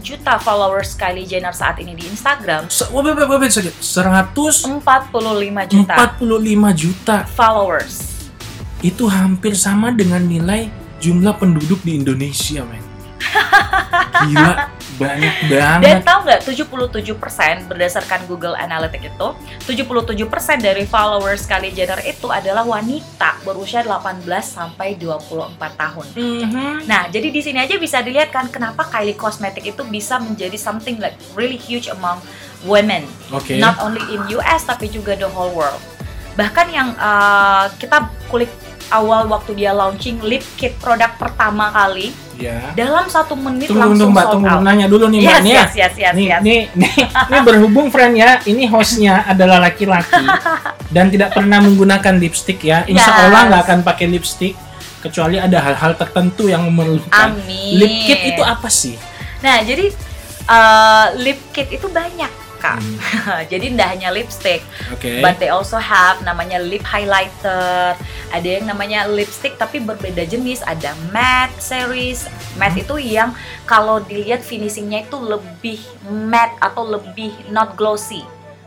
juta 0.02 0.38
followers 0.42 0.95
Kylie 0.99 1.26
Jenner 1.26 1.54
saat 1.54 1.78
ini 1.78 1.95
di 1.95 2.07
Instagram. 2.07 2.66
Se- 2.66 2.90
wait, 2.90 3.04
wait, 3.07 3.26
wait, 3.26 3.38
wait, 3.47 3.52
sedikit. 3.52 3.76
145 3.78 4.83
45 4.83 5.71
juta 5.71 5.95
juta 6.75 7.16
followers. 7.30 8.11
itu 8.80 9.04
hampir 9.12 9.52
sama 9.52 9.92
dengan 9.92 10.25
nilai 10.25 10.73
jumlah 11.04 11.37
penduduk 11.37 11.85
di 11.85 12.00
Indonesia, 12.00 12.64
men. 12.64 12.80
Gila, 14.25 14.52
banyak 15.00 15.35
Dan 15.49 15.80
banget. 15.80 16.04
tahu 16.04 16.19
nggak 16.28 16.40
77% 16.45 17.64
berdasarkan 17.73 18.21
Google 18.28 18.52
Analytics 18.52 19.09
itu 19.09 19.28
77% 19.64 20.61
dari 20.61 20.85
followers 20.85 21.49
Kylie 21.49 21.73
Jenner 21.73 22.04
itu 22.04 22.28
adalah 22.28 22.69
wanita 22.69 23.40
berusia 23.40 23.80
18 23.80 24.21
sampai 24.45 25.00
24 25.00 25.57
tahun. 25.80 26.07
Mhm. 26.12 26.85
Nah, 26.85 27.09
jadi 27.09 27.33
di 27.33 27.40
sini 27.40 27.64
aja 27.64 27.80
bisa 27.80 28.04
dilihat 28.04 28.28
kan 28.28 28.52
kenapa 28.52 28.85
Kylie 28.85 29.16
Cosmetic 29.16 29.64
itu 29.64 29.83
bisa 29.88 30.21
menjadi 30.21 30.61
something 30.61 31.00
like 31.00 31.16
really 31.33 31.57
huge 31.57 31.88
among 31.88 32.21
women. 32.69 33.09
Oke. 33.33 33.57
Not 33.57 33.80
only 33.80 34.04
in 34.12 34.21
US 34.37 34.69
tapi 34.69 34.92
juga 34.92 35.16
the 35.16 35.28
whole 35.28 35.52
world. 35.57 35.80
Bahkan 36.37 36.66
yang 36.73 36.92
uh, 37.00 37.73
kita 37.80 38.09
kulik 38.28 38.52
awal 38.90 39.26
waktu 39.26 39.54
dia 39.54 39.70
launching 39.70 40.18
lip 40.20 40.42
kit 40.54 40.76
produk 40.78 41.14
pertama 41.16 41.70
kali 41.70 42.11
Ya. 42.40 42.73
dalam 42.73 43.04
satu 43.04 43.37
menit 43.37 43.68
Tunggu, 43.68 43.85
langsung 43.85 44.09
tunggu, 44.09 44.16
Mbak, 44.16 44.25
sold 44.25 44.32
tunggu 44.40 44.49
out. 44.49 44.64
nanya 44.64 44.87
dulu 44.88 45.04
nih, 45.12 45.20
Mbak 45.20 45.28
Yes, 45.28 45.42
nih 45.44 45.52
ya. 45.52 45.61
yes, 45.61 45.73
yes, 45.76 45.92
yes, 45.94 46.12
nih, 46.16 46.25
yes. 46.25 46.40
nih, 46.40 46.61
nih, 46.73 46.92
ini 47.28 47.38
berhubung 47.44 47.87
friend 47.92 48.14
ya, 48.16 48.30
ini 48.49 48.64
hostnya 48.64 49.28
adalah 49.28 49.61
laki-laki 49.61 50.25
dan 50.97 51.12
tidak 51.12 51.37
pernah 51.37 51.61
menggunakan 51.61 52.16
lipstick 52.16 52.64
ya. 52.64 52.88
Insya 52.88 53.12
Yes. 53.12 53.20
Allah 53.28 53.40
nggak 53.44 53.61
akan 53.61 53.78
pakai 53.85 54.06
lipstick 54.09 54.56
kecuali 55.04 55.37
ada 55.37 55.61
hal-hal 55.61 55.92
tertentu 55.94 56.49
yang 56.49 56.64
memerlukan. 56.64 57.12
Amin. 57.12 57.76
Lip 57.76 57.92
kit 58.09 58.32
itu 58.32 58.40
apa 58.40 58.73
sih? 58.73 58.97
Nah, 59.44 59.61
jadi 59.61 59.92
uh, 60.49 61.06
lip 61.20 61.44
kit 61.52 61.68
itu 61.68 61.92
banyak, 61.92 62.32
Hmm, 62.60 63.00
jadi 63.52 63.72
tidak 63.72 63.88
hanya 63.96 64.08
lipstick, 64.12 64.60
Oke. 64.92 65.24
but 65.24 65.40
they 65.40 65.48
also 65.48 65.80
have 65.80 66.20
namanya 66.20 66.60
lip 66.60 66.84
highlighter, 66.84 67.96
ada 68.30 68.48
yang 68.48 68.68
namanya 68.68 69.08
lipstick 69.08 69.56
tapi 69.56 69.80
berbeda 69.80 70.28
jenis, 70.28 70.60
ada 70.68 70.92
matte 71.14 71.56
series. 71.56 72.28
Matte 72.60 72.84
itu 72.84 73.00
yang 73.00 73.32
kalau 73.64 74.02
dilihat 74.04 74.44
finishingnya 74.44 75.08
itu 75.08 75.16
lebih 75.16 75.80
matte 76.06 76.54
atau 76.60 76.84
lebih 76.84 77.32
not 77.48 77.74
glossy, 77.74 78.22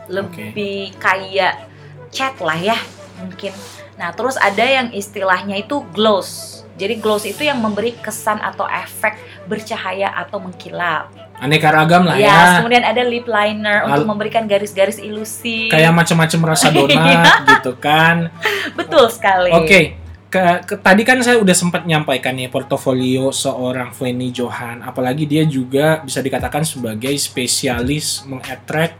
lebih 0.10 0.96
kayak 0.98 1.70
cat 2.10 2.38
lah 2.42 2.58
ya 2.58 2.78
mungkin. 3.22 3.54
Nah, 3.98 4.10
terus 4.14 4.36
ada 4.42 4.66
yang 4.66 4.90
istilahnya 4.92 5.62
itu 5.62 5.86
gloss. 5.94 6.62
Jadi 6.74 6.98
gloss 6.98 7.24
itu 7.30 7.46
yang 7.46 7.62
memberi 7.62 7.94
kesan 8.02 8.42
atau 8.42 8.66
efek 8.66 9.16
bercahaya 9.46 10.10
atau 10.10 10.42
mengkilap. 10.42 11.14
Aneka 11.44 11.68
ragam 11.68 12.08
lah 12.08 12.16
Yes, 12.16 12.32
ya. 12.32 12.64
kemudian 12.64 12.82
ada 12.82 13.04
lip 13.04 13.28
liner 13.28 13.84
untuk 13.84 14.08
Al- 14.08 14.10
memberikan 14.10 14.48
garis-garis 14.48 14.96
ilusi. 14.98 15.68
Kayak 15.68 15.92
macam-macam 15.92 16.40
rasa 16.50 16.68
Iya. 16.72 16.78
donat 16.80 17.36
gitu 17.52 17.72
kan. 17.78 18.32
betul 18.74 19.12
sekali. 19.12 19.52
Oke. 19.52 19.80
Ke, 20.26 20.42
ke- 20.64 20.80
tadi 20.80 21.04
kan 21.04 21.20
saya 21.20 21.38
udah 21.38 21.54
sempat 21.54 21.84
nyampaikan 21.84 22.34
nih 22.34 22.48
portofolio 22.48 23.30
seorang 23.30 23.92
Fanny 23.92 24.32
Johan, 24.32 24.82
apalagi 24.82 25.28
dia 25.28 25.44
juga 25.44 26.00
bisa 26.00 26.20
dikatakan 26.20 26.64
sebagai 26.64 27.14
spesialis 27.14 28.24
mengattract 28.24 28.96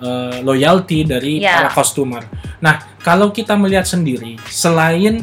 eh, 0.00 0.42
loyalty 0.42 1.04
dari 1.04 1.38
Ya. 1.38 1.62
para 1.62 1.70
customer. 1.70 2.26
Nah, 2.58 2.74
kalau 2.98 3.30
kita 3.30 3.54
melihat 3.54 3.84
sendiri, 3.84 4.34
selain 4.44 5.22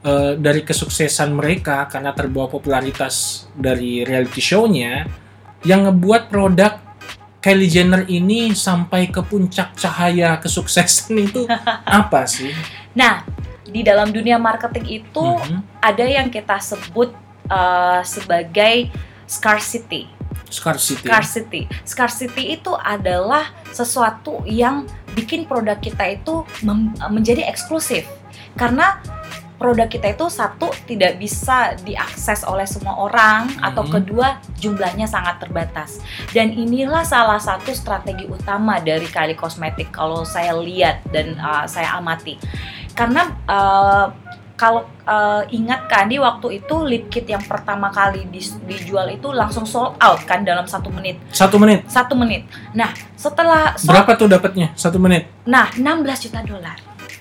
eh, 0.00 0.32
dari 0.36 0.62
kesuksesan 0.62 1.32
mereka 1.32 1.84
karena 1.84 2.12
terbawa 2.12 2.46
popularitas 2.46 3.44
dari 3.50 4.00
reality 4.00 4.38
show-nya, 4.38 5.10
yang 5.62 5.86
ngebuat 5.88 6.32
produk 6.32 6.78
Kylie 7.40 7.72
Jenner 7.72 8.04
ini 8.04 8.52
sampai 8.52 9.08
ke 9.08 9.24
puncak 9.24 9.72
cahaya 9.72 10.36
kesuksesan 10.36 11.16
itu 11.16 11.48
apa 12.00 12.28
sih? 12.28 12.52
Nah, 12.92 13.24
di 13.64 13.80
dalam 13.80 14.12
dunia 14.12 14.36
marketing 14.36 15.04
itu 15.04 15.24
Mhm. 15.24 15.60
ada 15.80 16.04
yang 16.04 16.28
kita 16.28 16.60
sebut 16.60 17.16
uh, 17.48 18.04
sebagai 18.04 18.92
scarcity. 19.24 20.10
Scarcity. 20.50 21.06
Scarcity. 21.06 21.62
Scarcity 21.86 22.44
itu 22.58 22.74
adalah 22.74 23.54
sesuatu 23.70 24.42
yang 24.44 24.84
bikin 25.14 25.46
produk 25.46 25.78
kita 25.78 26.10
itu 26.10 26.42
menjadi 27.08 27.46
eksklusif. 27.46 28.04
Karena 28.58 28.98
produk 29.60 29.84
kita 29.86 30.10
itu 30.10 30.24
satu 30.26 30.72
tidak 30.82 31.20
bisa 31.20 31.76
diakses 31.78 32.42
oleh 32.42 32.64
semua 32.64 32.96
orang 32.98 33.44
atau 33.60 33.84
Mhm. 33.84 33.92
kedua 33.92 34.28
jumlahnya 34.56 35.04
sangat 35.04 35.36
terbatas. 35.38 36.00
Dan 36.30 36.50
inilah 36.50 37.04
salah 37.04 37.36
satu 37.36 37.68
strategi 37.70 38.24
utama 38.24 38.80
dari 38.80 39.04
Kylie 39.04 39.36
Cosmetic 39.36 39.92
kalau 39.92 40.24
saya 40.24 40.56
lihat 40.56 41.04
dan 41.06 41.36
uh, 41.36 41.68
saya 41.68 41.92
amati. 41.92 42.40
Karena 42.90 43.28
uh, 43.44 44.08
kalau 44.56 44.84
uh, 45.02 45.40
ingat 45.48 45.88
kan 45.88 46.04
di 46.04 46.16
waktu 46.16 46.60
itu 46.60 46.74
lip 46.82 47.08
kit 47.08 47.24
yang 47.24 47.40
pertama 47.40 47.88
kali 47.88 48.28
dis- 48.28 48.60
dijual 48.62 49.08
itu 49.08 49.28
langsung 49.30 49.64
sold 49.64 49.96
out 49.96 50.20
kan 50.24 50.40
dalam 50.40 50.64
satu 50.64 50.88
menit 50.88 51.16
Satu 51.30 51.56
menit. 51.56 51.84
satu 51.86 52.12
menit. 52.12 52.44
Nah 52.72 52.92
setelah 53.14 53.72
sold, 53.72 53.88
Berapa 53.88 54.12
tuh 54.16 54.28
dapatnya? 54.28 54.72
Satu 54.74 54.96
menit. 54.96 55.32
nah 55.44 55.68
16 55.72 55.84
juta 56.22 56.44
dolar 56.44 56.76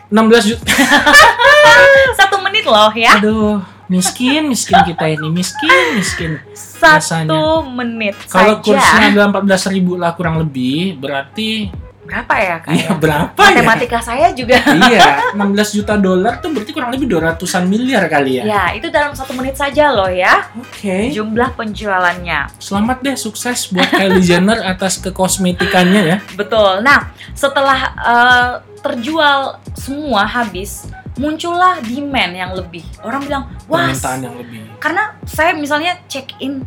16 0.09 0.49
juta. 0.49 0.65
satu 2.19 2.37
menit 2.41 2.65
loh 2.65 2.89
ya 2.97 3.21
Aduh, 3.21 3.61
miskin, 3.87 4.49
miskin 4.49 4.77
kita 4.85 5.05
ini. 5.05 5.27
Miskin, 5.29 5.85
miskin. 5.95 6.31
satu 6.53 7.61
menit 7.65 8.17
Kalau 8.29 8.61
kursnya 8.61 9.13
adalah 9.13 9.29
14 9.41 9.73
ribu 9.73 9.95
lah 9.97 10.13
kurang 10.17 10.41
lebih, 10.41 10.97
berarti 10.97 11.69
berapa 12.09 12.33
ya 12.35 12.55
kak? 12.59 12.71
iya 12.73 12.89
ya? 12.89 12.93
berapa 12.97 13.37
ya? 13.37 13.47
Matematika 13.53 13.99
saya 14.01 14.27
juga. 14.33 14.57
iya, 14.89 15.29
16 15.37 15.77
juta 15.77 15.93
dolar 15.95 16.41
tuh 16.41 16.49
berarti 16.49 16.71
kurang 16.73 16.89
lebih 16.89 17.05
200-an 17.07 17.63
miliar 17.63 18.09
kali 18.09 18.41
ya. 18.41 18.43
Ya 18.43 18.63
itu 18.73 18.89
dalam 18.89 19.13
satu 19.13 19.31
menit 19.31 19.53
saja 19.53 19.93
loh 19.93 20.09
ya 20.09 20.49
Oke. 20.57 21.13
jumlah 21.13 21.53
penjualannya. 21.53 22.49
Selamat 22.57 23.05
deh 23.05 23.13
sukses 23.13 23.69
buat 23.69 23.85
Kylie 23.87 24.25
Jenner 24.27 24.59
atas 24.65 24.97
kekosmetikannya 24.97 26.01
ya. 26.03 26.17
Betul. 26.33 26.81
Nah, 26.81 27.13
setelah 27.31 27.79
eh, 27.93 28.51
terjual 28.79 29.59
semua 29.75 30.23
habis, 30.23 30.87
muncullah 31.15 31.77
demand 31.83 32.31
yang 32.33 32.51
lebih. 32.55 32.81
Orang 33.03 33.21
bilang, 33.23 33.43
wah, 33.67 33.91
Permintaan 33.91 34.19
yang 34.23 34.35
lebih. 34.39 34.59
karena 34.79 35.03
saya 35.27 35.51
misalnya 35.53 35.99
check 36.07 36.31
in 36.39 36.63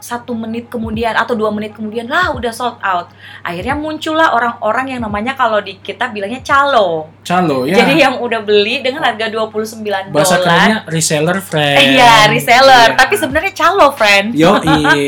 satu 0.00 0.32
menit 0.32 0.66
kemudian 0.66 1.12
atau 1.12 1.32
dua 1.32 1.48
menit 1.48 1.70
kemudian 1.70 2.04
lah 2.04 2.32
udah 2.32 2.48
sold 2.50 2.80
out. 2.80 3.12
Akhirnya 3.40 3.76
muncullah 3.76 4.32
orang-orang 4.32 4.90
yang 4.90 5.00
namanya 5.00 5.32
kalau 5.34 5.60
di 5.60 5.76
kita 5.76 6.08
bilangnya 6.08 6.40
calo. 6.40 7.12
Calo 7.20 7.62
ya. 7.62 7.76
Jadi 7.76 8.00
yang 8.00 8.16
udah 8.16 8.40
beli 8.40 8.80
dengan 8.80 9.04
harga 9.04 9.28
29 9.28 9.84
Bahasa 10.10 10.34
dolar. 10.34 10.42
kerennya 10.42 10.78
reseller 10.88 11.38
friend. 11.38 11.76
Eh, 11.76 11.86
Iya, 11.94 12.14
reseller. 12.26 12.88
Iya. 12.88 12.96
Tapi 12.96 13.14
sebenarnya 13.14 13.52
calo, 13.52 13.86
friend. 13.92 14.32
Yo, 14.32 14.56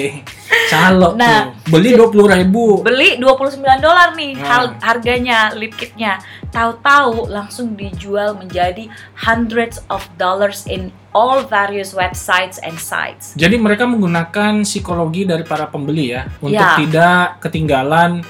calo 0.69 1.17
Nah, 1.17 1.49
tuh. 1.65 1.73
Beli 1.73 1.97
20 1.97 2.29
ribu. 2.29 2.85
beli 2.85 3.17
29 3.17 3.59
dolar 3.81 4.13
nih 4.13 4.37
Hmm. 4.37 4.77
harganya 4.79 5.53
lip 5.55 5.73
kitnya 5.73 6.21
tahu-tahu 6.53 7.27
langsung 7.27 7.73
dijual 7.73 8.37
menjadi 8.37 8.87
hundreds 9.17 9.81
of 9.89 10.05
dollars 10.15 10.69
in 10.69 10.93
all 11.11 11.43
various 11.43 11.93
websites 11.93 12.61
and 12.61 12.77
sites 12.77 13.33
Jadi 13.35 13.57
mereka 13.57 13.85
menggunakan 13.85 14.61
psikologi 14.63 15.25
dari 15.25 15.43
para 15.43 15.67
pembeli 15.67 16.13
ya 16.13 16.29
untuk 16.39 16.61
Ya. 16.61 16.77
tidak 16.77 17.41
ketinggalan 17.41 18.21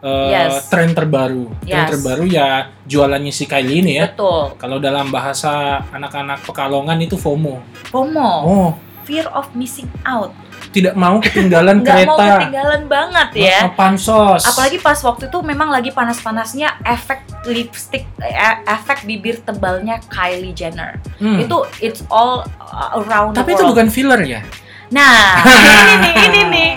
eh, 0.00 0.32
Yes. 0.32 0.66
tren 0.66 0.90
terbaru. 0.90 1.52
Tren 1.60 1.84
Yes. 1.84 1.90
terbaru 1.92 2.24
ya 2.24 2.48
jualannya 2.84 3.30
si 3.30 3.44
Kylie 3.44 3.78
ini 3.80 3.92
ya. 3.96 4.08
betul 4.10 4.56
Kalau 4.56 4.80
dalam 4.80 5.08
bahasa 5.08 5.80
anak-anak 5.88 6.40
Pekalongan 6.42 6.98
itu 6.98 7.14
FOMO. 7.14 7.60
FOMO 7.86 8.30
Oh, 8.42 8.70
fear 9.04 9.28
of 9.30 9.46
missing 9.52 9.86
out 10.02 10.32
tidak 10.70 10.94
mau 10.94 11.18
ketinggalan 11.18 11.80
nggak 11.82 11.96
mau 12.04 12.14
kereta. 12.14 12.26
ketinggalan 12.38 12.82
banget 12.86 13.28
ya 13.34 13.58
pansos. 13.70 14.42
apalagi 14.44 14.78
pas 14.78 14.96
waktu 14.96 15.26
itu 15.26 15.38
memang 15.40 15.68
lagi 15.68 15.90
panas-panasnya 15.90 16.78
efek 16.82 17.18
lipstick 17.44 18.06
eh, 18.18 18.36
efek 18.64 19.02
bibir 19.02 19.38
tebalnya 19.38 19.98
Kylie 20.06 20.52
Jenner 20.52 20.96
Hmm. 21.16 21.36
itu 21.36 21.52
it's 21.78 22.00
all 22.08 22.46
around 22.94 23.34
Tapi 23.34 23.50
the 23.50 23.56
itu 23.56 23.64
bukan 23.66 23.86
filler 23.86 24.20
ya. 24.20 24.40
nah 24.88 25.42
ini 25.82 25.94
nih 26.00 26.14
ini 26.24 26.40
nih 26.46 26.70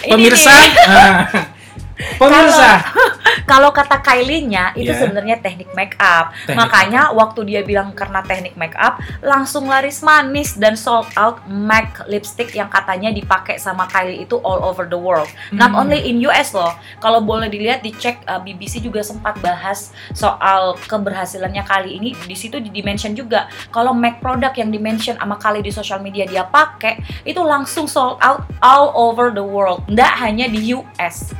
Ini 0.00 0.10
Pemirsa, 0.10 0.48
nih. 0.50 0.70
ah. 0.86 1.16
pemirsa. 2.20 2.70
Kalau 3.44 3.70
kata 3.70 3.98
Kylie-nya 4.00 4.72
itu 4.72 4.90
Ya. 4.90 4.98
sebenarnya 4.98 5.36
teknik 5.38 5.70
make 5.72 5.94
up. 5.96 6.30
Teknik 6.44 6.56
Makanya 6.56 7.02
waktu 7.10 7.40
dia 7.44 7.60
bilang 7.62 7.92
karena 7.92 8.20
teknik 8.20 8.54
make 8.54 8.74
up 8.74 8.98
langsung 9.20 9.66
laris 9.66 10.00
manis 10.00 10.54
dan 10.54 10.74
sold 10.74 11.06
out 11.14 11.38
MAC 11.46 12.06
lipstick 12.06 12.50
yang 12.50 12.66
katanya 12.66 13.10
dipakai 13.10 13.56
sama 13.56 13.86
Kylie 13.86 14.22
itu 14.22 14.38
all 14.40 14.60
over 14.60 14.84
the 14.84 14.96
world. 14.96 15.28
Not 15.50 15.70
Hmm. 15.70 15.80
only 15.80 16.00
in 16.02 16.18
US 16.22 16.50
loh. 16.50 16.72
Kalau 16.98 17.20
boleh 17.20 17.46
dilihat 17.46 17.80
dicek 17.80 18.24
uh, 18.24 18.38
BBC 18.38 18.78
juga 18.78 19.00
sempat 19.00 19.38
bahas 19.38 19.90
soal 20.10 20.74
keberhasilannya 20.80 21.62
kali 21.62 21.96
ini 21.96 22.16
di 22.20 22.34
situ 22.34 22.56
di 22.56 22.68
dimension 22.68 23.12
juga. 23.12 23.46
Kalau 23.68 23.92
MAC 23.92 24.18
produk 24.18 24.50
yang 24.52 24.68
dimention 24.68 25.14
sama 25.14 25.36
Kylie 25.36 25.60
di 25.60 25.70
social 25.70 25.98
media 25.98 26.24
dia 26.24 26.42
pakai 26.42 26.98
itu 27.22 27.40
langsung 27.40 27.84
sold 27.84 28.16
out 28.20 28.42
all 28.60 28.90
over 28.92 29.28
the 29.28 29.42
world. 29.42 29.82
Nggak 29.86 30.12
hanya 30.18 30.46
di 30.46 30.72
US. 30.72 31.32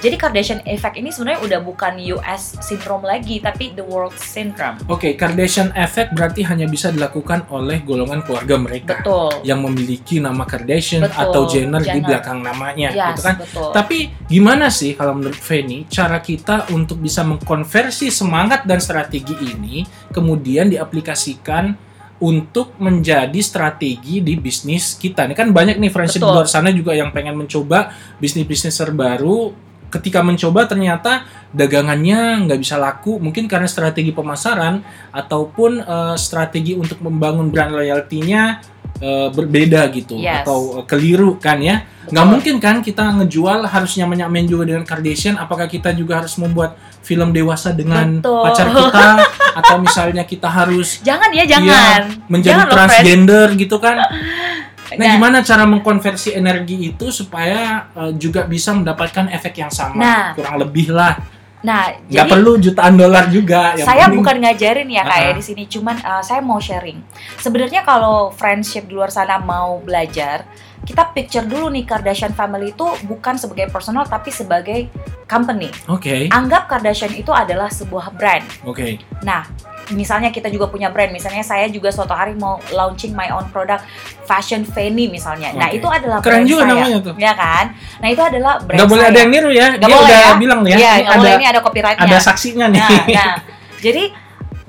Jadi 0.00 0.16
Kardashian 0.16 0.60
Effect 0.64 0.96
ini 0.96 1.08
sebenarnya 1.08 1.29
udah 1.38 1.60
bukan 1.62 2.00
US 2.18 2.58
syndrome 2.58 3.06
lagi, 3.06 3.38
tapi 3.38 3.70
the 3.78 3.84
world 3.86 4.16
syndrome. 4.18 4.80
Oke, 4.90 5.14
Kardashian 5.14 5.70
Effect 5.78 6.16
berarti 6.16 6.42
hanya 6.42 6.66
bisa 6.66 6.90
dilakukan 6.90 7.46
oleh 7.54 7.86
golongan 7.86 8.26
keluarga 8.26 8.58
mereka 8.58 8.94
Betul. 9.04 9.46
yang 9.46 9.62
memiliki 9.62 10.18
nama 10.18 10.42
Kardashian 10.42 11.06
Betul, 11.06 11.22
atau 11.22 11.42
Jenner, 11.46 11.82
di 11.84 11.88
Jenner. 11.94 12.06
belakang 12.10 12.38
namanya, 12.42 12.88
Yes, 12.90 13.14
gitu 13.14 13.22
kan? 13.22 13.34
betul. 13.38 13.70
Tapi 13.70 13.98
gimana 14.26 14.66
sih 14.72 14.98
kalau 14.98 15.14
menurut 15.14 15.38
Feni 15.38 15.86
cara 15.86 16.18
kita 16.18 16.72
untuk 16.74 16.98
bisa 16.98 17.22
mengkonversi 17.22 18.10
semangat 18.10 18.66
dan 18.66 18.82
strategi 18.82 19.36
ini 19.38 19.86
kemudian 20.10 20.66
diaplikasikan 20.72 21.90
untuk 22.20 22.76
menjadi 22.76 23.40
strategi 23.40 24.20
di 24.20 24.36
bisnis 24.36 24.94
kita. 25.00 25.24
Ini 25.24 25.32
kan 25.32 25.56
banyak 25.56 25.80
nih 25.80 25.88
friendship 25.88 26.20
di 26.20 26.28
Betul. 26.28 26.36
luar 26.36 26.48
sana 26.52 26.68
juga 26.68 26.92
yang 26.92 27.08
pengen 27.16 27.32
mencoba 27.32 27.96
bisnis-bisnis 28.20 28.76
terbaru. 28.76 29.56
Ketika 29.90 30.22
mencoba 30.22 30.64
ternyata 30.64 31.26
dagangannya 31.50 32.46
nggak 32.46 32.60
bisa 32.62 32.78
laku, 32.78 33.18
mungkin 33.18 33.50
karena 33.50 33.66
strategi 33.66 34.14
pemasaran 34.14 34.80
ataupun 35.10 35.82
eh, 35.82 36.16
strategi 36.16 36.78
untuk 36.78 37.02
membangun 37.02 37.50
brand 37.50 37.74
loyalty-nya 37.74 38.62
eh, 38.96 39.28
berbeda 39.28 39.90
gitu 39.90 40.14
Yes. 40.16 40.46
atau 40.46 40.78
eh, 40.78 40.84
keliru 40.86 41.36
kan 41.36 41.58
ya. 41.58 41.82
Nggak 42.10 42.26
mungkin 42.26 42.54
kan 42.58 42.82
kita 42.82 43.06
ngejual 43.18 43.66
harus 43.66 43.94
nyamain 43.94 44.46
juga 44.46 44.66
dengan 44.66 44.82
Kardashian. 44.82 45.38
Apakah 45.38 45.66
kita 45.66 45.90
juga 45.90 46.22
harus 46.22 46.34
membuat 46.38 46.74
film 47.00 47.30
dewasa 47.30 47.70
dengan 47.74 48.18
Betul. 48.18 48.42
pacar 48.46 48.66
kita 48.70 49.06
atau 49.62 49.76
misalnya 49.78 50.22
kita 50.22 50.46
harus 50.46 51.00
Jangan 51.02 51.30
ya, 51.32 51.44
jangan. 51.46 52.00
menjadi 52.28 52.54
Jangan 52.62 52.66
loh, 52.66 52.74
transgender 52.74 53.48
gitu 53.58 53.76
kan? 53.82 53.96
Nah, 54.90 54.98
Nah, 55.00 55.12
gimana 55.14 55.38
cara 55.40 55.64
mengkonversi 55.64 56.32
energi 56.32 56.90
itu 56.90 57.10
supaya 57.10 57.86
eh, 57.90 58.12
juga 58.14 58.44
bisa 58.44 58.70
mendapatkan 58.72 59.30
efek 59.30 59.58
yang 59.58 59.70
sama? 59.70 59.96
Nah. 59.96 60.24
Kurang 60.34 60.58
lebih 60.58 60.90
lah. 60.90 61.14
Nah, 61.60 61.92
Nggak 61.92 62.08
jadi 62.08 62.30
perlu 62.32 62.52
jutaan 62.56 62.96
dolar 62.96 63.28
juga. 63.28 63.76
Yang 63.76 63.84
saya 63.84 64.08
penting- 64.08 64.16
bukan 64.16 64.36
ngajarin 64.40 64.88
ya 64.88 65.02
kayak 65.04 65.26
Uh-uh. 65.26 65.36
di 65.36 65.42
sini, 65.44 65.62
cuman 65.68 65.96
uh, 66.00 66.22
saya 66.24 66.40
mau 66.40 66.56
sharing. 66.56 67.04
Sebenarnya 67.36 67.84
kalau 67.84 68.32
friendship 68.32 68.88
di 68.88 68.96
luar 68.96 69.12
sana 69.12 69.36
mau 69.36 69.76
belajar, 69.76 70.48
kita 70.80 71.12
picture 71.12 71.44
dulu 71.44 71.68
nih 71.68 71.84
Kardashian 71.84 72.32
family 72.32 72.72
itu 72.72 72.86
bukan 73.04 73.36
sebagai 73.36 73.68
personal 73.68 74.08
tapi 74.08 74.32
sebagai 74.32 74.88
company. 75.28 75.68
Oke, 75.86 76.32
Anggap 76.32 76.64
Kardashian 76.64 77.12
itu 77.12 77.28
adalah 77.28 77.68
sebuah 77.68 78.08
brand. 78.10 78.40
oke. 78.64 78.96
Nah, 79.20 79.44
misalnya 79.90 80.32
kita 80.32 80.48
juga 80.48 80.64
punya 80.64 80.88
brand, 80.88 81.12
misalnya 81.12 81.44
saya 81.44 81.68
juga 81.68 81.92
suatu 81.92 82.16
hari 82.16 82.32
mau 82.34 82.56
launching 82.72 83.12
my 83.12 83.28
own 83.28 83.44
product 83.50 83.84
fashion 84.30 84.62
Fanny 84.62 85.10
misalnya. 85.10 85.50
Nah, 85.58 85.66
Oke. 85.66 85.82
itu 85.82 85.88
adalah 85.90 86.22
Keren 86.22 86.46
brand 86.46 86.46
juga 86.46 86.62
saya. 86.62 86.70
namanya 86.70 86.98
tuh. 87.02 87.14
Ya 87.18 87.32
kan? 87.34 87.64
Nah, 87.98 88.08
itu 88.14 88.22
adalah 88.22 88.54
brand 88.62 88.86
boleh 88.86 89.02
saya. 89.02 89.10
ada 89.10 89.18
yang 89.18 89.30
niru 89.34 89.50
ya. 89.50 89.66
Nggak 89.74 89.82
Dia 89.82 89.90
boleh 89.90 90.06
udah 90.06 90.20
ya. 90.22 90.32
bilang 90.38 90.60
nih 90.62 90.70
ya. 90.70 90.78
Iya, 90.78 90.86
ini 90.86 91.02
nggak 91.02 91.10
ada 91.10 91.18
boleh 91.18 91.34
ini 91.34 91.46
ada 91.50 91.60
copyrightnya. 91.66 92.06
ada 92.06 92.18
saksinya 92.22 92.66
nih. 92.70 92.78
Nah, 92.80 93.04
nah, 93.18 93.34
jadi 93.82 94.04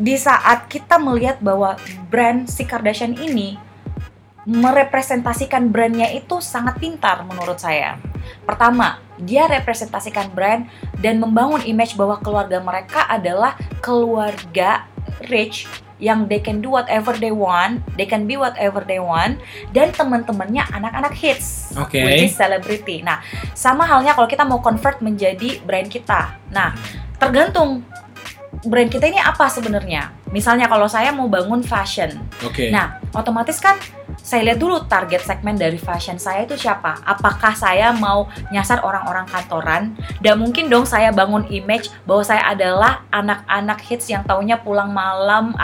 di 0.02 0.16
saat 0.18 0.66
kita 0.66 0.98
melihat 0.98 1.38
bahwa 1.38 1.78
brand 2.10 2.50
si 2.50 2.66
Kardashian 2.66 3.14
ini 3.22 3.54
merepresentasikan 4.42 5.70
brandnya 5.70 6.10
itu 6.10 6.42
sangat 6.42 6.82
pintar 6.82 7.22
menurut 7.30 7.62
saya. 7.62 8.02
Pertama, 8.42 8.98
dia 9.22 9.46
representasikan 9.46 10.34
brand 10.34 10.66
dan 10.98 11.22
membangun 11.22 11.62
image 11.62 11.94
bahwa 11.94 12.18
keluarga 12.18 12.58
mereka 12.58 13.06
adalah 13.06 13.54
keluarga 13.86 14.90
rich 15.30 15.70
yang 16.02 16.26
they 16.26 16.42
can 16.42 16.60
do 16.60 16.74
whatever 16.74 17.14
they 17.14 17.30
want, 17.30 17.86
they 17.96 18.10
can 18.10 18.26
be 18.26 18.36
whatever 18.36 18.82
they 18.82 18.98
want, 18.98 19.38
dan 19.72 19.94
teman-temannya 19.94 20.66
anak-anak 20.74 21.14
hits, 21.14 21.72
Oke. 21.78 22.02
which 22.02 22.28
is 22.28 22.36
celebrity. 22.36 23.06
Nah, 23.06 23.22
sama 23.54 23.86
halnya 23.86 24.18
kalau 24.18 24.26
kita 24.26 24.42
mau 24.42 24.60
convert 24.60 25.00
menjadi 25.00 25.62
brand 25.62 25.88
kita. 25.88 26.36
Nah, 26.50 26.74
tergantung 27.22 27.86
brand 28.66 28.90
kita 28.90 29.08
ini 29.08 29.22
apa 29.22 29.48
sebenarnya. 29.48 30.12
Misalnya 30.34 30.66
kalau 30.66 30.90
saya 30.90 31.14
mau 31.14 31.30
bangun 31.30 31.62
fashion, 31.62 32.18
Oke. 32.42 32.74
Nah, 32.74 32.98
otomatis 33.14 33.62
kan 33.62 33.78
saya 34.22 34.54
lihat 34.54 34.62
dulu 34.62 34.86
target 34.86 35.26
segmen 35.26 35.58
dari 35.58 35.82
fashion 35.82 36.22
saya 36.22 36.46
itu 36.46 36.54
siapa. 36.54 37.02
Apakah 37.02 37.58
saya 37.58 37.90
mau 37.90 38.30
nyasar 38.54 38.86
orang-orang 38.86 39.26
kantoran? 39.26 39.98
Dan 40.22 40.38
mungkin 40.38 40.70
dong 40.70 40.86
saya 40.86 41.10
bangun 41.10 41.50
image 41.50 41.90
bahwa 42.06 42.22
saya 42.22 42.46
adalah 42.46 43.02
anak-anak 43.10 43.82
hits 43.82 44.08
yang 44.14 44.22
taunya 44.22 44.62
pulang 44.62 44.94
malam 44.94 45.58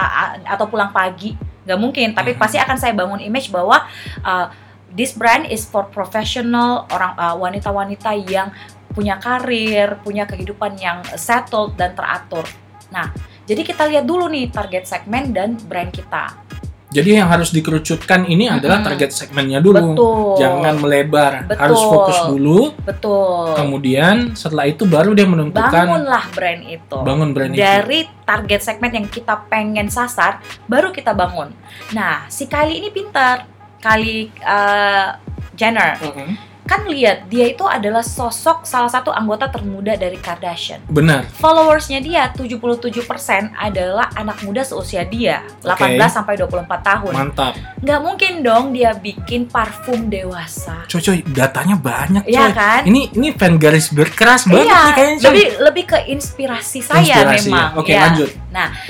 atau 0.44 0.66
pulang 0.66 0.90
pagi. 0.90 1.38
Nggak 1.70 1.80
mungkin, 1.80 2.08
tapi 2.18 2.34
Mhm. 2.34 2.40
pasti 2.42 2.58
akan 2.58 2.78
saya 2.82 2.98
bangun 2.98 3.22
image 3.22 3.54
bahwa 3.54 3.86
uh, 4.26 4.50
this 4.90 5.14
brand 5.14 5.46
is 5.48 5.68
for 5.68 5.86
professional 5.94 6.90
orang 6.90 7.14
uh, 7.14 7.36
wanita-wanita 7.38 8.18
yang 8.26 8.50
punya 8.98 9.22
karir, 9.22 10.02
punya 10.02 10.26
kehidupan 10.26 10.74
yang 10.82 11.06
settled 11.14 11.78
dan 11.78 11.94
teratur. 11.94 12.50
Nah, 12.90 13.14
jadi 13.46 13.62
kita 13.62 13.86
lihat 13.86 14.10
dulu 14.10 14.26
nih 14.26 14.50
target 14.50 14.90
segmen 14.90 15.30
dan 15.30 15.54
brand 15.70 15.94
kita. 15.94 16.47
Jadi 16.88 17.20
yang 17.20 17.28
harus 17.28 17.52
dikerucutkan 17.52 18.32
ini 18.32 18.48
adalah 18.48 18.80
target 18.80 19.12
segmennya 19.12 19.60
dulu. 19.60 19.92
Betul. 19.92 20.40
Jangan 20.40 20.76
melebar. 20.80 21.34
Betul. 21.44 21.60
Harus 21.60 21.82
fokus 21.84 22.20
dulu. 22.32 22.60
Betul. 22.80 23.60
Kemudian 23.60 24.16
setelah 24.40 24.72
itu 24.72 24.88
baru 24.88 25.12
dia 25.12 25.28
menentukan 25.28 25.68
Bangunlah 25.68 26.26
brand 26.32 26.64
itu. 26.64 26.98
bangun 27.04 27.30
brand 27.36 27.52
itu. 27.52 27.60
Dari 27.60 28.00
target 28.24 28.62
segmen 28.64 28.92
yang 28.96 29.08
kita 29.12 29.36
pengen 29.52 29.92
sasar, 29.92 30.40
baru 30.72 30.96
kita 30.96 31.12
bangun. 31.12 31.52
Nah, 31.92 32.24
si 32.32 32.48
Kylie 32.48 32.80
ini 32.80 32.90
pintar. 32.96 33.44
Kylie 33.84 34.32
uh, 34.48 35.20
Jenner. 35.60 36.00
Mm-mm. 36.00 36.47
Kan 36.68 36.84
lihat, 36.92 37.32
dia 37.32 37.48
itu 37.48 37.64
adalah 37.64 38.04
sosok 38.04 38.68
salah 38.68 38.92
satu 38.92 39.16
anggota 39.16 39.48
termuda 39.48 39.96
dari 39.96 40.20
Kardashian. 40.20 40.84
Benar. 40.92 41.24
Followersnya 41.40 42.04
dia 42.04 42.28
77% 42.36 43.56
adalah 43.56 44.12
anak 44.20 44.44
muda 44.44 44.68
seusia 44.68 45.08
dia, 45.08 45.48
18 45.64 46.12
sampai 46.12 46.36
24 46.36 46.68
tahun. 46.84 47.14
Mantap. 47.16 47.56
Nggak 47.80 48.00
mungkin 48.04 48.32
dong 48.44 48.76
dia 48.76 48.92
bikin 48.92 49.48
parfum 49.48 50.12
dewasa. 50.12 50.84
Coy, 50.92 51.00
coy, 51.00 51.20
datanya 51.32 51.80
banyak 51.80 52.28
coy. 52.28 52.36
Iya 52.36 52.46
kan? 52.52 52.82
Ini 52.84 53.16
ini 53.16 53.32
fan 53.32 53.56
garis 53.56 53.88
berkeras 53.96 54.44
banget 54.44 54.68
iya, 54.68 54.80
nih 54.84 54.94
kayaknya. 54.94 55.18
coy. 55.18 55.28
lebih 55.32 55.48
lebih 55.64 55.84
ke 55.88 55.98
inspirasi 56.12 56.80
saya 56.84 57.00
Inspirasi 57.00 57.48
ya. 57.48 57.56
memang. 57.56 57.70
Oke, 57.80 57.96
ya. 57.96 58.04
lanjut. 58.12 58.30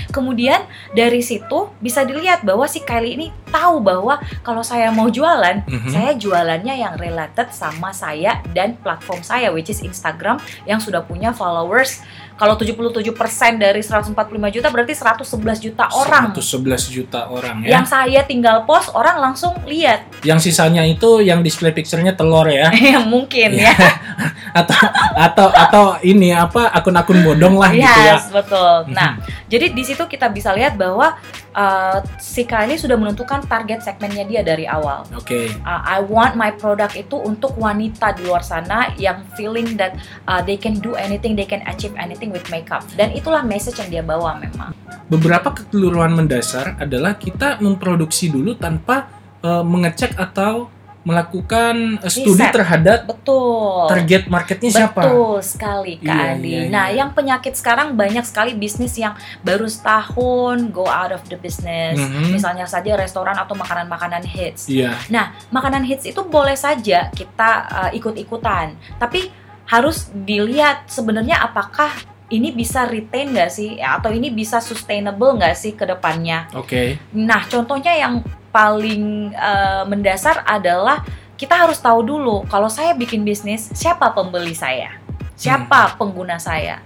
Kemudian 0.09 0.63
dari 0.95 1.19
situ 1.19 1.67
bisa 1.83 2.07
dilihat 2.07 2.41
bahwa 2.47 2.63
si 2.65 2.79
Kylie 2.81 3.19
ini 3.19 3.27
tahu 3.47 3.79
bahwa 3.79 4.15
kalau 4.41 4.61
saya 4.61 4.87
mau 4.89 5.07
jualan, 5.07 5.63
Mhm. 5.63 5.89
saya 5.89 6.11
jualannya 6.13 6.75
yang 6.75 6.93
related 6.95 7.49
sama 7.49 7.89
saya 7.89 8.39
dan 8.51 8.75
platform 8.77 9.19
saya 9.21 9.49
which 9.49 9.67
is 9.67 9.79
Instagram 9.79 10.37
yang 10.63 10.77
sudah 10.77 11.01
punya 11.01 11.31
followers 11.31 12.03
kalau 12.37 12.53
77% 12.53 13.09
dari 13.57 13.81
145 13.81 14.13
juta 14.53 14.69
berarti 14.69 14.93
111 14.93 15.57
juta 15.57 15.89
orang. 15.89 16.29
111 16.37 16.85
juta 16.85 17.25
orang 17.27 17.65
ya. 17.65 17.81
Yang 17.81 17.85
saya 17.89 18.21
tinggal 18.23 18.61
post 18.63 18.93
orang 18.93 19.17
langsung 19.17 19.57
lihat. 19.65 20.05
Yang 20.21 20.51
sisanya 20.53 20.85
itu 20.85 21.17
yang 21.19 21.41
display 21.41 21.73
picture-nya 21.73 22.13
telur 22.13 22.45
ya. 22.45 22.69
Mungkin 23.13 23.57
Iya. 23.57 23.73
ya. 23.73 23.91
atau 24.61 24.77
atau 25.17 25.47
atau 25.49 25.83
ini 26.01 26.29
apa 26.29 26.69
akun-akun 26.69 27.25
bodong 27.25 27.57
lah 27.57 27.73
gitu 27.73 27.81
ya. 27.85 28.21
Yes, 28.21 28.29
betul. 28.29 28.85
Mhm. 28.85 28.93
Nah, 28.93 29.17
jadi 29.49 29.73
di 29.73 29.81
situ 29.81 30.05
kita 30.05 30.29
bisa 30.29 30.53
lihat 30.53 30.77
bahwa 30.77 31.17
uh, 31.57 31.99
si 32.21 32.45
Kylie 32.45 32.77
sudah 32.77 32.95
menentukan 32.95 33.43
target 33.49 33.81
segmennya 33.81 34.23
dia 34.29 34.41
dari 34.45 34.69
awal. 34.69 35.03
Oke. 35.17 35.49
Uh, 35.65 35.81
I 35.81 35.99
want 36.05 36.37
my 36.37 36.53
product 36.53 36.93
itu 36.93 37.17
untuk 37.17 37.57
wanita 37.57 38.13
di 38.13 38.29
luar 38.29 38.45
sana 38.45 38.93
yang 39.01 39.25
feeling 39.33 39.75
that 39.81 39.97
uh, 40.29 40.39
they 40.39 40.55
can 40.55 40.77
do 40.77 40.93
anything, 40.93 41.33
they 41.33 41.49
can 41.49 41.65
achieve 41.65 41.97
anything 41.97 42.29
with 42.29 42.45
makeup. 42.53 42.85
Dan 42.93 43.11
itulah 43.17 43.41
message 43.41 43.81
yang 43.81 43.89
dia 43.89 44.03
bawa 44.05 44.37
memang. 44.37 44.71
Beberapa 45.09 45.51
kekeliruan 45.55 46.13
mendasar 46.13 46.77
adalah 46.77 47.17
kita 47.17 47.57
memproduksi 47.63 48.27
dulu 48.27 48.59
tanpa 48.59 49.07
eh, 49.39 49.63
mengecek 49.63 50.19
atau 50.19 50.67
melakukan 51.07 52.03
eh, 52.03 52.11
studi 52.11 52.35
Riset. 52.35 52.51
terhadap 52.51 52.99
Betul. 53.07 53.87
target 53.87 54.27
marketnya 54.27 54.69
siapa. 54.69 55.07
Betul 55.07 55.39
sekali 55.39 55.93
Kak 56.03 56.11
Iya, 56.11 56.27
Andi. 56.35 56.49
iya, 56.51 56.61
Nah, 56.67 56.85
iya. 56.91 56.99
yang 56.99 57.15
penyakit 57.15 57.55
sekarang 57.55 57.95
banyak 57.95 58.27
sekali 58.27 58.51
bisnis 58.51 58.91
yang 58.99 59.15
baru 59.39 59.63
setahun 59.71 60.67
go 60.75 60.83
out 60.83 61.15
of 61.15 61.23
the 61.31 61.39
business. 61.39 61.95
Mhm. 61.95 62.35
Misalnya 62.35 62.67
saja 62.67 62.99
restoran 62.99 63.39
atau 63.39 63.55
makanan-makanan 63.55 64.27
hits. 64.27 64.67
Iya. 64.67 64.99
makanan 65.47 65.87
hits 65.87 66.03
itu 66.03 66.19
boleh 66.27 66.59
saja 66.59 67.07
kita 67.15 67.51
uh, 67.71 67.91
ikut-ikutan, 67.95 68.75
tapi 68.99 69.31
harus 69.67 70.11
dilihat 70.11 70.87
sebenarnya 70.87 71.39
apakah 71.39 71.91
ini 72.27 72.51
bisa 72.51 72.83
retain 72.83 73.31
nggak 73.31 73.47
sih, 73.47 73.79
atau 73.79 74.11
ini 74.11 74.27
bisa 74.27 74.59
sustainable 74.59 75.39
nggak 75.39 75.55
sih 75.55 75.71
ke 75.71 75.87
depannya. 75.87 76.51
Oke. 76.51 76.99
Nah, 77.15 77.47
contohnya 77.47 77.95
yang 77.95 78.19
paling 78.49 79.35
uh, 79.35 79.83
mendasar 79.85 80.43
adalah 80.47 81.03
kita 81.37 81.53
harus 81.53 81.77
tahu 81.77 82.01
dulu 82.01 82.43
kalau 82.49 82.67
saya 82.67 82.97
bikin 82.97 83.21
bisnis 83.21 83.69
siapa 83.77 84.09
pembeli 84.13 84.57
saya, 84.57 84.97
siapa 85.37 85.95
pengguna 85.95 86.41
saya. 86.41 86.81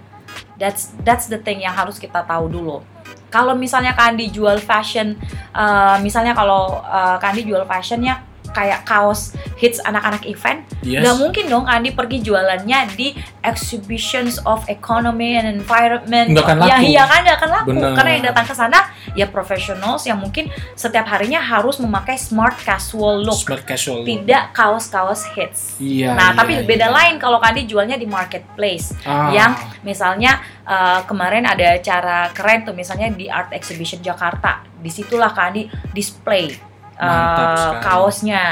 That's 0.59 0.93
that's 1.01 1.25
the 1.25 1.41
thing 1.41 1.65
yang 1.65 1.73
harus 1.73 1.97
kita 1.97 2.21
tahu 2.21 2.51
dulu. 2.51 2.85
Kalau 3.31 3.55
misalnya 3.55 3.95
Kandi 3.95 4.27
jual 4.27 4.59
fashion, 4.59 5.15
uh, 5.55 5.95
misalnya 6.03 6.35
kalau 6.35 6.83
uh, 6.83 7.15
Kandi 7.17 7.47
jual 7.47 7.63
fashionnya 7.63 8.30
kayak 8.51 8.83
kaos 8.83 9.31
hits 9.55 9.79
anak-anak 9.81 10.23
event, 10.25 10.63
Yes. 10.81 11.05
nggak 11.05 11.17
mungkin 11.17 11.45
dong 11.47 11.63
Kandi 11.63 11.93
pergi 11.93 12.17
jualannya 12.19 12.79
di 12.93 13.13
exhibitions 13.45 14.41
of 14.43 14.65
economy 14.67 15.37
and 15.37 15.47
environment. 15.47 16.33
Nggak 16.33 16.45
akan 16.45 16.57
Ya 16.61 16.75
laku. 16.75 16.83
iya 16.89 17.03
kan 17.05 17.19
nggak 17.21 17.37
akan 17.37 17.49
laku 17.51 17.67
Benar. 17.71 17.91
karena 17.95 18.11
yang 18.11 18.25
datang 18.33 18.45
ke 18.45 18.53
sana 18.53 18.79
ya 19.13 19.27
professionals 19.27 20.03
yang 20.03 20.17
mungkin 20.17 20.49
setiap 20.73 21.05
harinya 21.07 21.37
harus 21.37 21.77
memakai 21.77 22.17
smart 22.17 22.57
casual 22.59 23.21
look, 23.21 23.39
Smart 23.39 23.63
casual. 23.63 24.03
tidak 24.03 24.51
kaos-kaos 24.51 25.29
hits. 25.31 25.77
Iya. 25.77 26.11
nah, 26.13 26.31
iya, 26.31 26.37
tapi 26.37 26.53
iya. 26.57 26.65
beda 26.65 26.87
lain 26.89 27.15
kalau 27.17 27.37
Kandi 27.37 27.65
jualnya 27.65 27.95
di 27.95 28.05
marketplace. 28.05 28.93
Ah, 29.03 29.29
yang 29.31 29.53
Misalnya 29.81 30.37
eh, 30.61 31.01
kemarin 31.09 31.41
ada 31.41 31.73
acara 31.73 32.29
keren 32.31 32.61
tuh 32.61 32.73
misalnya 32.73 33.09
di 33.09 33.25
Art 33.25 33.49
Exhibition 33.49 33.97
Jakarta. 33.99 34.61
Di 34.77 34.89
situlah 34.89 35.33
Kandi 35.33 35.65
display 35.89 36.53
sekali. 37.01 37.81
kaosnya. 37.81 38.45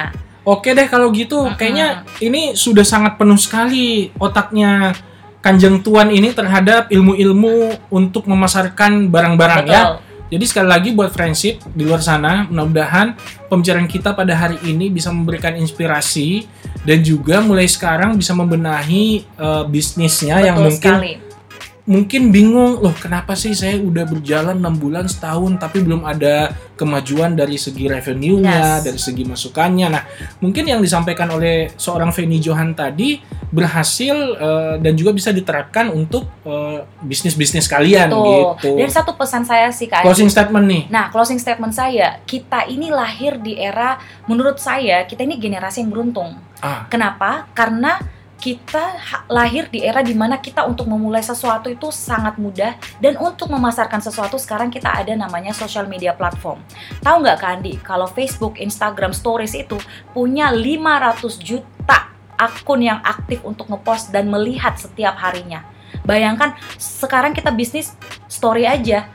Oke 0.48 0.74
deh 0.74 0.88
kalau 0.90 1.14
gitu, 1.14 1.46
Mm-mm. 1.46 1.58
kayaknya 1.60 2.08
ini 2.24 2.58
sudah 2.58 2.82
sangat 2.82 3.22
penuh 3.22 3.38
sekali 3.38 4.10
otaknya 4.18 4.98
Kanjeng 5.40 5.80
Tuan 5.86 6.10
ini 6.12 6.34
terhadap 6.36 6.92
ilmu-ilmu 6.92 7.88
untuk 7.94 8.26
memasarkan 8.26 9.08
barang-barang 9.08 9.66
ya. 9.70 9.84
Betul. 9.96 10.08
Jadi 10.30 10.46
sekali 10.46 10.68
lagi 10.70 10.90
buat 10.94 11.10
friendship 11.10 11.58
di 11.74 11.90
luar 11.90 12.06
sana, 12.06 12.46
mudah-mudahan 12.46 13.18
pembicaraan 13.50 13.90
kita 13.90 14.14
pada 14.14 14.38
hari 14.38 14.62
ini 14.62 14.94
bisa 14.94 15.10
memberikan 15.10 15.58
inspirasi 15.58 16.46
dan 16.86 17.02
juga 17.02 17.42
mulai 17.42 17.66
sekarang 17.66 18.14
bisa 18.14 18.38
membenahi 18.38 19.26
eh, 19.26 19.64
bisnisnya 19.66 20.38
yang 20.46 20.62
Betul 20.62 20.70
mungkin 20.70 20.94
sekali. 21.02 21.14
Mungkin 21.86 22.30
bingung 22.30 22.80
loh 22.80 22.92
kenapa 22.92 23.34
sih 23.34 23.52
saya 23.52 23.78
udah 23.78 24.04
berjalan 24.04 24.56
enam 24.56 24.76
bulan 24.76 25.06
setahun 25.06 25.58
tapi 25.58 25.80
belum 25.80 26.04
ada 26.04 26.50
kemajuan 26.74 27.34
dari 27.34 27.56
segi 27.56 27.88
revenue-nya 27.88 28.80
Yes. 28.80 28.84
dari 28.84 29.00
segi 29.00 29.24
masukannya 29.24 29.88
nah 29.88 30.04
mungkin 30.38 30.64
yang 30.64 30.80
disampaikan 30.80 31.28
oleh 31.30 31.72
seorang 31.76 32.10
Feni 32.10 32.38
Johan 32.38 32.74
tadi 32.74 33.18
berhasil 33.50 34.14
eh, 34.36 34.76
dan 34.78 34.94
juga 34.94 35.10
bisa 35.12 35.30
diterapkan 35.30 35.90
untuk 35.90 36.30
eh, 36.44 36.86
bisnis-bisnis 37.02 37.66
kalian 37.66 38.08
Tuh. 38.08 38.22
gitu 38.22 38.72
Dan 38.78 38.90
satu 38.90 39.14
pesan 39.14 39.44
saya 39.44 39.70
sih 39.70 39.86
Kak. 39.86 40.02
closing 40.02 40.30
statement 40.30 40.66
nih 40.66 40.84
Nah, 40.90 41.10
closing 41.10 41.38
statement 41.38 41.72
saya, 41.72 42.22
kita 42.24 42.66
ini 42.66 42.90
lahir 42.90 43.38
di 43.38 43.56
era 43.56 43.98
menurut 44.26 44.58
saya 44.58 45.04
kita 45.04 45.22
ini 45.22 45.36
generasi 45.36 45.82
yang 45.82 45.90
beruntung. 45.90 46.38
ah 46.60 46.86
Kenapa? 46.88 47.50
Karena 47.52 47.98
kita 48.40 48.96
lahir 49.28 49.68
di 49.68 49.84
era 49.84 50.00
di 50.00 50.16
mana 50.16 50.40
kita 50.40 50.64
untuk 50.64 50.88
memulai 50.88 51.20
sesuatu 51.20 51.68
itu 51.68 51.92
sangat 51.92 52.40
mudah 52.40 52.80
dan 53.04 53.20
untuk 53.20 53.52
memasarkan 53.52 54.00
sesuatu 54.00 54.40
sekarang 54.40 54.72
kita 54.72 54.88
ada 54.88 55.12
namanya 55.14 55.52
social 55.52 55.86
media 55.86 56.16
platform. 56.16 56.64
Tahu 57.04 57.16
nggak 57.20 57.38
Kak 57.38 57.52
Andi, 57.60 57.74
kalau 57.84 58.08
Facebook, 58.08 58.56
Instagram, 58.56 59.12
Stories 59.12 59.54
itu 59.60 59.76
punya 60.16 60.50
500 60.50 61.20
juta 61.44 62.16
akun 62.40 62.80
yang 62.80 63.04
aktif 63.04 63.44
untuk 63.44 63.68
ngepost 63.68 64.16
dan 64.16 64.32
melihat 64.32 64.80
setiap 64.80 65.20
harinya. 65.20 65.68
Bayangkan 66.08 66.56
sekarang 66.80 67.36
kita 67.36 67.52
bisnis 67.52 67.94
story 68.32 68.64
aja. 68.64 69.12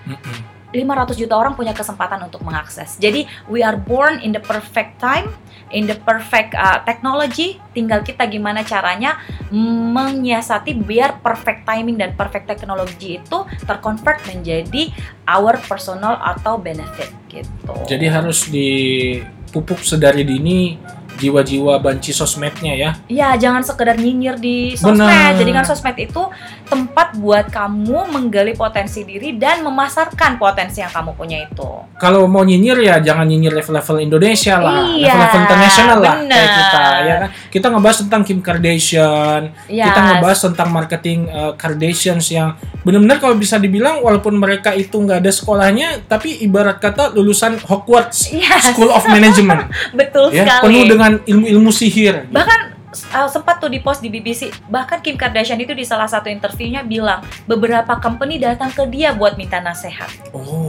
500 0.74 1.14
juta 1.14 1.34
orang 1.38 1.54
punya 1.54 1.70
kesempatan 1.70 2.26
untuk 2.26 2.42
mengakses. 2.42 2.98
Jadi 2.98 3.30
we 3.46 3.62
are 3.62 3.78
born 3.78 4.18
in 4.18 4.34
the 4.34 4.42
perfect 4.42 4.98
time, 4.98 5.30
in 5.70 5.86
the 5.86 5.94
perfect 6.02 6.58
uh, 6.58 6.82
technology. 6.82 7.62
Tinggal 7.70 8.02
kita 8.02 8.26
gimana 8.26 8.66
caranya 8.66 9.22
menyiasati 9.54 10.74
biar 10.74 11.22
perfect 11.22 11.62
timing 11.62 11.94
dan 11.94 12.18
perfect 12.18 12.50
technology 12.50 13.22
itu 13.22 13.38
terconvert 13.62 14.18
menjadi 14.26 14.90
our 15.30 15.54
personal 15.62 16.18
atau 16.18 16.58
benefit 16.58 17.14
gitu. 17.30 17.74
Jadi 17.86 18.06
harus 18.10 18.50
dipupuk 18.50 19.78
sedari 19.86 20.26
dini 20.26 20.76
jiwa-jiwa 21.14 21.78
banci 21.78 22.10
sosmednya 22.10 22.74
ya. 22.74 22.90
Ya, 23.06 23.28
jangan 23.38 23.62
sekedar 23.62 23.94
nyinyir 23.98 24.36
di 24.38 24.74
sosmed. 24.74 25.06
Benar. 25.06 25.38
Jadikan 25.38 25.64
sosmed 25.66 25.96
itu 25.98 26.22
tempat 26.64 27.14
buat 27.14 27.46
kamu 27.48 28.08
menggali 28.08 28.52
potensi 28.52 29.04
diri 29.04 29.36
dan 29.36 29.60
memasarkan 29.60 30.36
potensi 30.36 30.80
yang 30.80 30.88
kamu 30.88 31.12
punya 31.12 31.44
itu. 31.44 31.70
Kalau 31.96 32.24
mau 32.24 32.42
nyinyir 32.42 32.80
ya 32.80 32.96
jangan 32.98 33.24
nyinyir 33.24 33.54
level-level 33.54 33.96
Indonesia 34.00 34.58
lah, 34.58 34.82
Iya, 34.90 35.12
level-level 35.12 35.40
internasional 35.40 35.98
lah 36.00 36.14
kayak 36.20 36.50
kita 36.50 36.82
ya 37.00 37.14
kan. 37.16 37.28
Kita 37.48 37.66
ngebahas 37.68 37.96
tentang 38.02 38.22
Kim 38.22 38.38
Kardashian, 38.40 39.42
Ya, 39.66 39.84
kita 39.88 40.00
ngebahas 40.02 40.38
tentang 40.42 40.68
marketing 40.68 41.18
uh, 41.28 41.52
Kardashians 41.54 42.26
yang 42.28 42.52
benar-benar 42.82 43.16
kalau 43.16 43.34
bisa 43.34 43.56
dibilang 43.56 44.02
walaupun 44.02 44.34
mereka 44.34 44.74
itu 44.74 44.92
nggak 44.94 45.22
ada 45.22 45.30
sekolahnya, 45.30 46.04
tapi 46.04 46.42
ibarat 46.42 46.76
kata 46.76 47.12
lulusan 47.12 47.56
Hogwarts 47.62 48.34
Yes. 48.34 48.74
School 48.74 48.90
of 48.90 49.06
Management 49.06 49.70
betul 49.98 50.28
ya, 50.28 50.42
sekali. 50.44 50.62
penuh 50.66 50.82
dengan 50.90 51.12
ilmu-ilmu 51.22 51.70
sihir. 51.70 52.26
bahkan 52.28 52.73
uh, 53.12 53.28
sempat 53.28 53.60
tuh 53.60 53.68
di 53.68 53.82
post 53.82 54.00
di 54.00 54.08
BBC 54.08 54.54
bahkan 54.72 55.02
Kim 55.02 55.18
Kardashian 55.18 55.60
itu 55.60 55.76
di 55.76 55.82
salah 55.82 56.08
satu 56.08 56.30
interviewnya 56.30 56.86
bilang 56.86 57.20
beberapa 57.44 57.98
company 57.98 58.40
datang 58.40 58.70
ke 58.70 58.86
dia 58.88 59.12
buat 59.12 59.36
minta 59.36 59.58
nasihat. 59.60 60.08
Oh, 60.32 60.63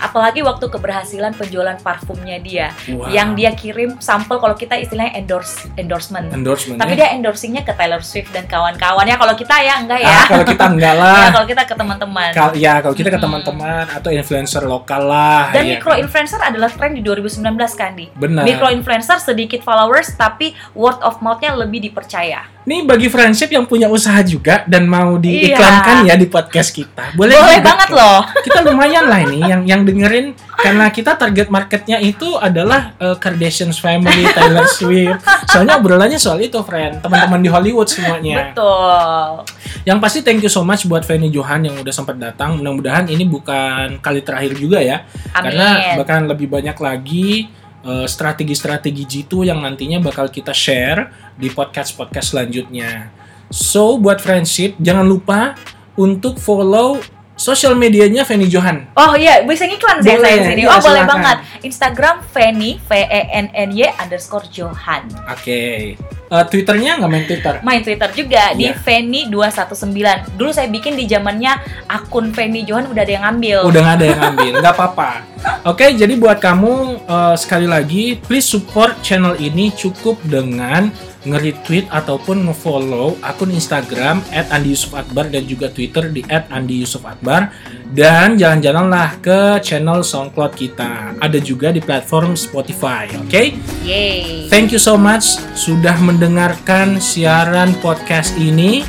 apalagi 0.00 0.40
waktu 0.40 0.66
keberhasilan 0.66 1.36
penjualan 1.36 1.76
parfumnya 1.78 2.40
dia 2.40 2.72
wow. 2.88 3.06
yang 3.08 3.36
dia 3.36 3.52
kirim 3.52 4.00
sampel 4.00 4.40
kalau 4.40 4.56
kita 4.56 4.74
istilahnya 4.74 5.14
endorse 5.14 5.68
endorsement 5.76 6.32
endorsement 6.32 6.80
tapi 6.80 6.96
ya. 6.96 7.04
dia 7.04 7.08
endorsingnya 7.14 7.62
ke 7.62 7.72
Taylor 7.72 8.00
Swift 8.00 8.32
dan 8.32 8.48
kawan-kawannya 8.48 9.14
kalau 9.14 9.36
kita 9.36 9.54
ya 9.60 9.74
enggak 9.78 10.00
ya 10.00 10.08
Ah, 10.10 10.26
kalau 10.26 10.44
kita 10.44 10.64
enggak 10.66 10.94
lah. 11.00 11.16
Ya, 11.16 11.28
kalau 11.30 11.46
kita 11.46 11.62
ke 11.64 11.74
teman-teman 11.76 12.30
Kal- 12.32 12.56
ya 12.56 12.74
kalau 12.80 12.94
kita 12.94 13.10
ke 13.12 13.20
teman-teman 13.20 13.84
atau 13.86 14.10
influencer 14.10 14.62
lokal 14.64 15.02
lah. 15.06 15.52
dan 15.52 15.62
ya 15.64 15.76
micro 15.76 15.92
kan? 15.92 16.02
influencer 16.02 16.40
adalah 16.40 16.70
tren 16.72 16.96
di 16.96 17.02
2019 17.04 17.44
kan 17.76 17.92
di 17.94 18.06
Benar. 18.10 18.42
micro 18.42 18.68
influencer 18.72 19.20
sedikit 19.20 19.60
followers 19.60 20.16
tapi 20.16 20.56
word 20.72 20.96
of 21.04 21.20
mouth-nya 21.20 21.52
lebih 21.54 21.84
dipercaya 21.84 22.48
Nih 22.60 22.84
bagi 22.84 23.08
friendship 23.08 23.48
yang 23.48 23.64
punya 23.64 23.88
usaha 23.88 24.20
juga 24.20 24.68
dan 24.68 24.84
mau 24.84 25.16
Iya. 25.16 25.56
diiklankan 25.56 25.96
ya 26.04 26.14
di 26.14 26.28
podcast 26.28 26.70
kita. 26.70 27.16
Boleh, 27.16 27.32
boleh 27.32 27.56
juga 27.56 27.66
banget 27.66 27.88
loh 27.90 28.20
Kita 28.44 28.58
lumayan 28.60 29.08
lah 29.08 29.20
ini 29.22 29.40
yang 29.40 29.64
yang 29.64 29.80
dengerin 29.82 30.36
karena 30.60 30.92
kita 30.92 31.16
target 31.16 31.48
marketnya 31.48 31.96
itu 31.96 32.36
adalah 32.36 32.92
uh, 33.00 33.16
Kardashians 33.16 33.80
family, 33.80 34.28
Taylor 34.28 34.68
Swift. 34.76 35.24
Soalnya 35.48 35.80
obrolannya 35.80 36.20
soal 36.20 36.36
itu, 36.38 36.60
friend. 36.60 37.00
Teman-teman 37.00 37.40
di 37.40 37.48
Hollywood 37.48 37.88
semuanya. 37.88 38.52
betul 38.52 39.48
Yang 39.82 39.98
pasti 40.04 40.18
thank 40.20 40.44
you 40.44 40.52
so 40.52 40.60
much 40.60 40.84
buat 40.84 41.00
Fanny 41.00 41.32
Johan 41.32 41.64
yang 41.64 41.80
udah 41.80 41.88
sempat 41.90 42.20
datang. 42.20 42.60
Mudah-mudahan 42.60 43.08
ini 43.08 43.24
bukan 43.24 43.96
kali 43.98 44.20
terakhir 44.20 44.52
juga 44.52 44.84
ya. 44.84 45.08
Karena 45.32 45.80
amin 45.80 45.96
bahkan 45.96 46.28
lebih 46.28 46.44
banyak 46.46 46.76
lagi 46.76 47.48
uh, 47.84 48.06
strategi-strategi 48.06 49.04
G2 49.06 49.52
yang 49.52 49.60
nantinya 49.62 50.00
bakal 50.00 50.28
kita 50.28 50.52
share 50.52 51.12
di 51.36 51.48
podcast-podcast 51.52 52.36
selanjutnya. 52.36 53.12
So, 53.50 53.98
buat 53.98 54.22
friendship, 54.22 54.78
jangan 54.78 55.06
lupa 55.06 55.58
untuk 55.98 56.38
follow 56.38 57.02
sosial 57.40 57.72
medianya 57.72 58.20
Fanny 58.22 58.44
Johan. 58.46 58.84
Oh 58.92 59.16
iya, 59.16 59.40
bisa 59.40 59.64
ngiklan 59.64 60.04
Boleh, 60.04 60.20
saya 60.20 60.36
di 60.36 60.44
sini. 60.44 60.60
iya, 60.60 60.68
oh 60.68 60.76
boleh 60.76 60.84
silakan. 61.00 61.08
banget. 61.08 61.36
Instagram 61.62 62.16
Fanny 62.28 62.76
V 62.78 62.90
E 62.92 63.22
N 63.32 63.46
N 63.50 63.70
Y 63.72 63.88
underscore 63.96 64.44
Johan. 64.52 65.08
Oke. 65.26 65.96
Uh, 66.30 66.46
Twitternya 66.46 66.94
nggak 66.94 67.10
main 67.10 67.24
Twitter? 67.24 67.54
Main 67.60 67.82
Twitter 67.82 68.06
juga 68.14 68.54
di 68.54 68.68
Iya. 68.68 68.76
Fanny 68.76 69.26
219. 69.26 70.38
Dulu 70.38 70.50
saya 70.52 70.68
bikin 70.68 70.94
di 70.94 71.04
zamannya 71.04 71.58
akun 71.88 72.30
Fanny 72.30 72.62
Johan 72.62 72.86
udah 72.86 73.02
ada 73.02 73.10
yang 73.10 73.24
ngambil. 73.24 73.58
Udah 73.66 73.80
nggak 73.80 73.96
ada 73.96 74.06
yang 74.06 74.20
ngambil, 74.20 74.52
nggak 74.60 74.74
apa-apa. 74.76 75.10
Oke, 75.72 75.90
jadi 75.90 76.12
buat 76.14 76.38
kamu 76.38 76.72
uh, 77.02 77.34
sekali 77.34 77.64
lagi, 77.64 78.14
please 78.20 78.46
support 78.46 79.00
channel 79.00 79.34
ini 79.34 79.72
cukup 79.72 80.20
dengan 80.22 80.92
nge-retweet 81.20 81.84
ataupun 81.92 82.48
nge-follow 82.48 83.20
akun 83.20 83.52
Instagram 83.52 84.24
@andi_yusuf_akbar 84.32 85.28
dan 85.28 85.44
juga 85.44 85.68
Twitter 85.68 86.08
di 86.08 86.24
@andi_yusuf_akbar 86.26 87.52
dan 87.92 88.40
jalan-jalanlah 88.40 89.20
ke 89.20 89.60
channel 89.60 90.00
SoundCloud 90.00 90.56
kita. 90.56 91.18
Ada 91.20 91.38
juga 91.42 91.74
di 91.74 91.82
platform 91.84 92.38
Spotify, 92.38 93.10
oke? 93.18 93.52
Yeay. 93.84 94.48
Thank 94.48 94.72
you 94.72 94.80
so 94.80 94.96
much 94.96 95.36
sudah 95.52 95.98
mendengarkan 96.00 96.96
siaran 97.02 97.76
podcast 97.84 98.32
ini. 98.40 98.86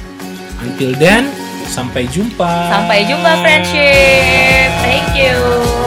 Until 0.62 0.94
then, 1.02 1.34
sampai 1.68 2.06
jumpa. 2.08 2.70
Sampai 2.70 3.10
jumpa 3.10 3.42
friendship. 3.42 4.70
Thank 4.86 5.18
you. 5.18 5.81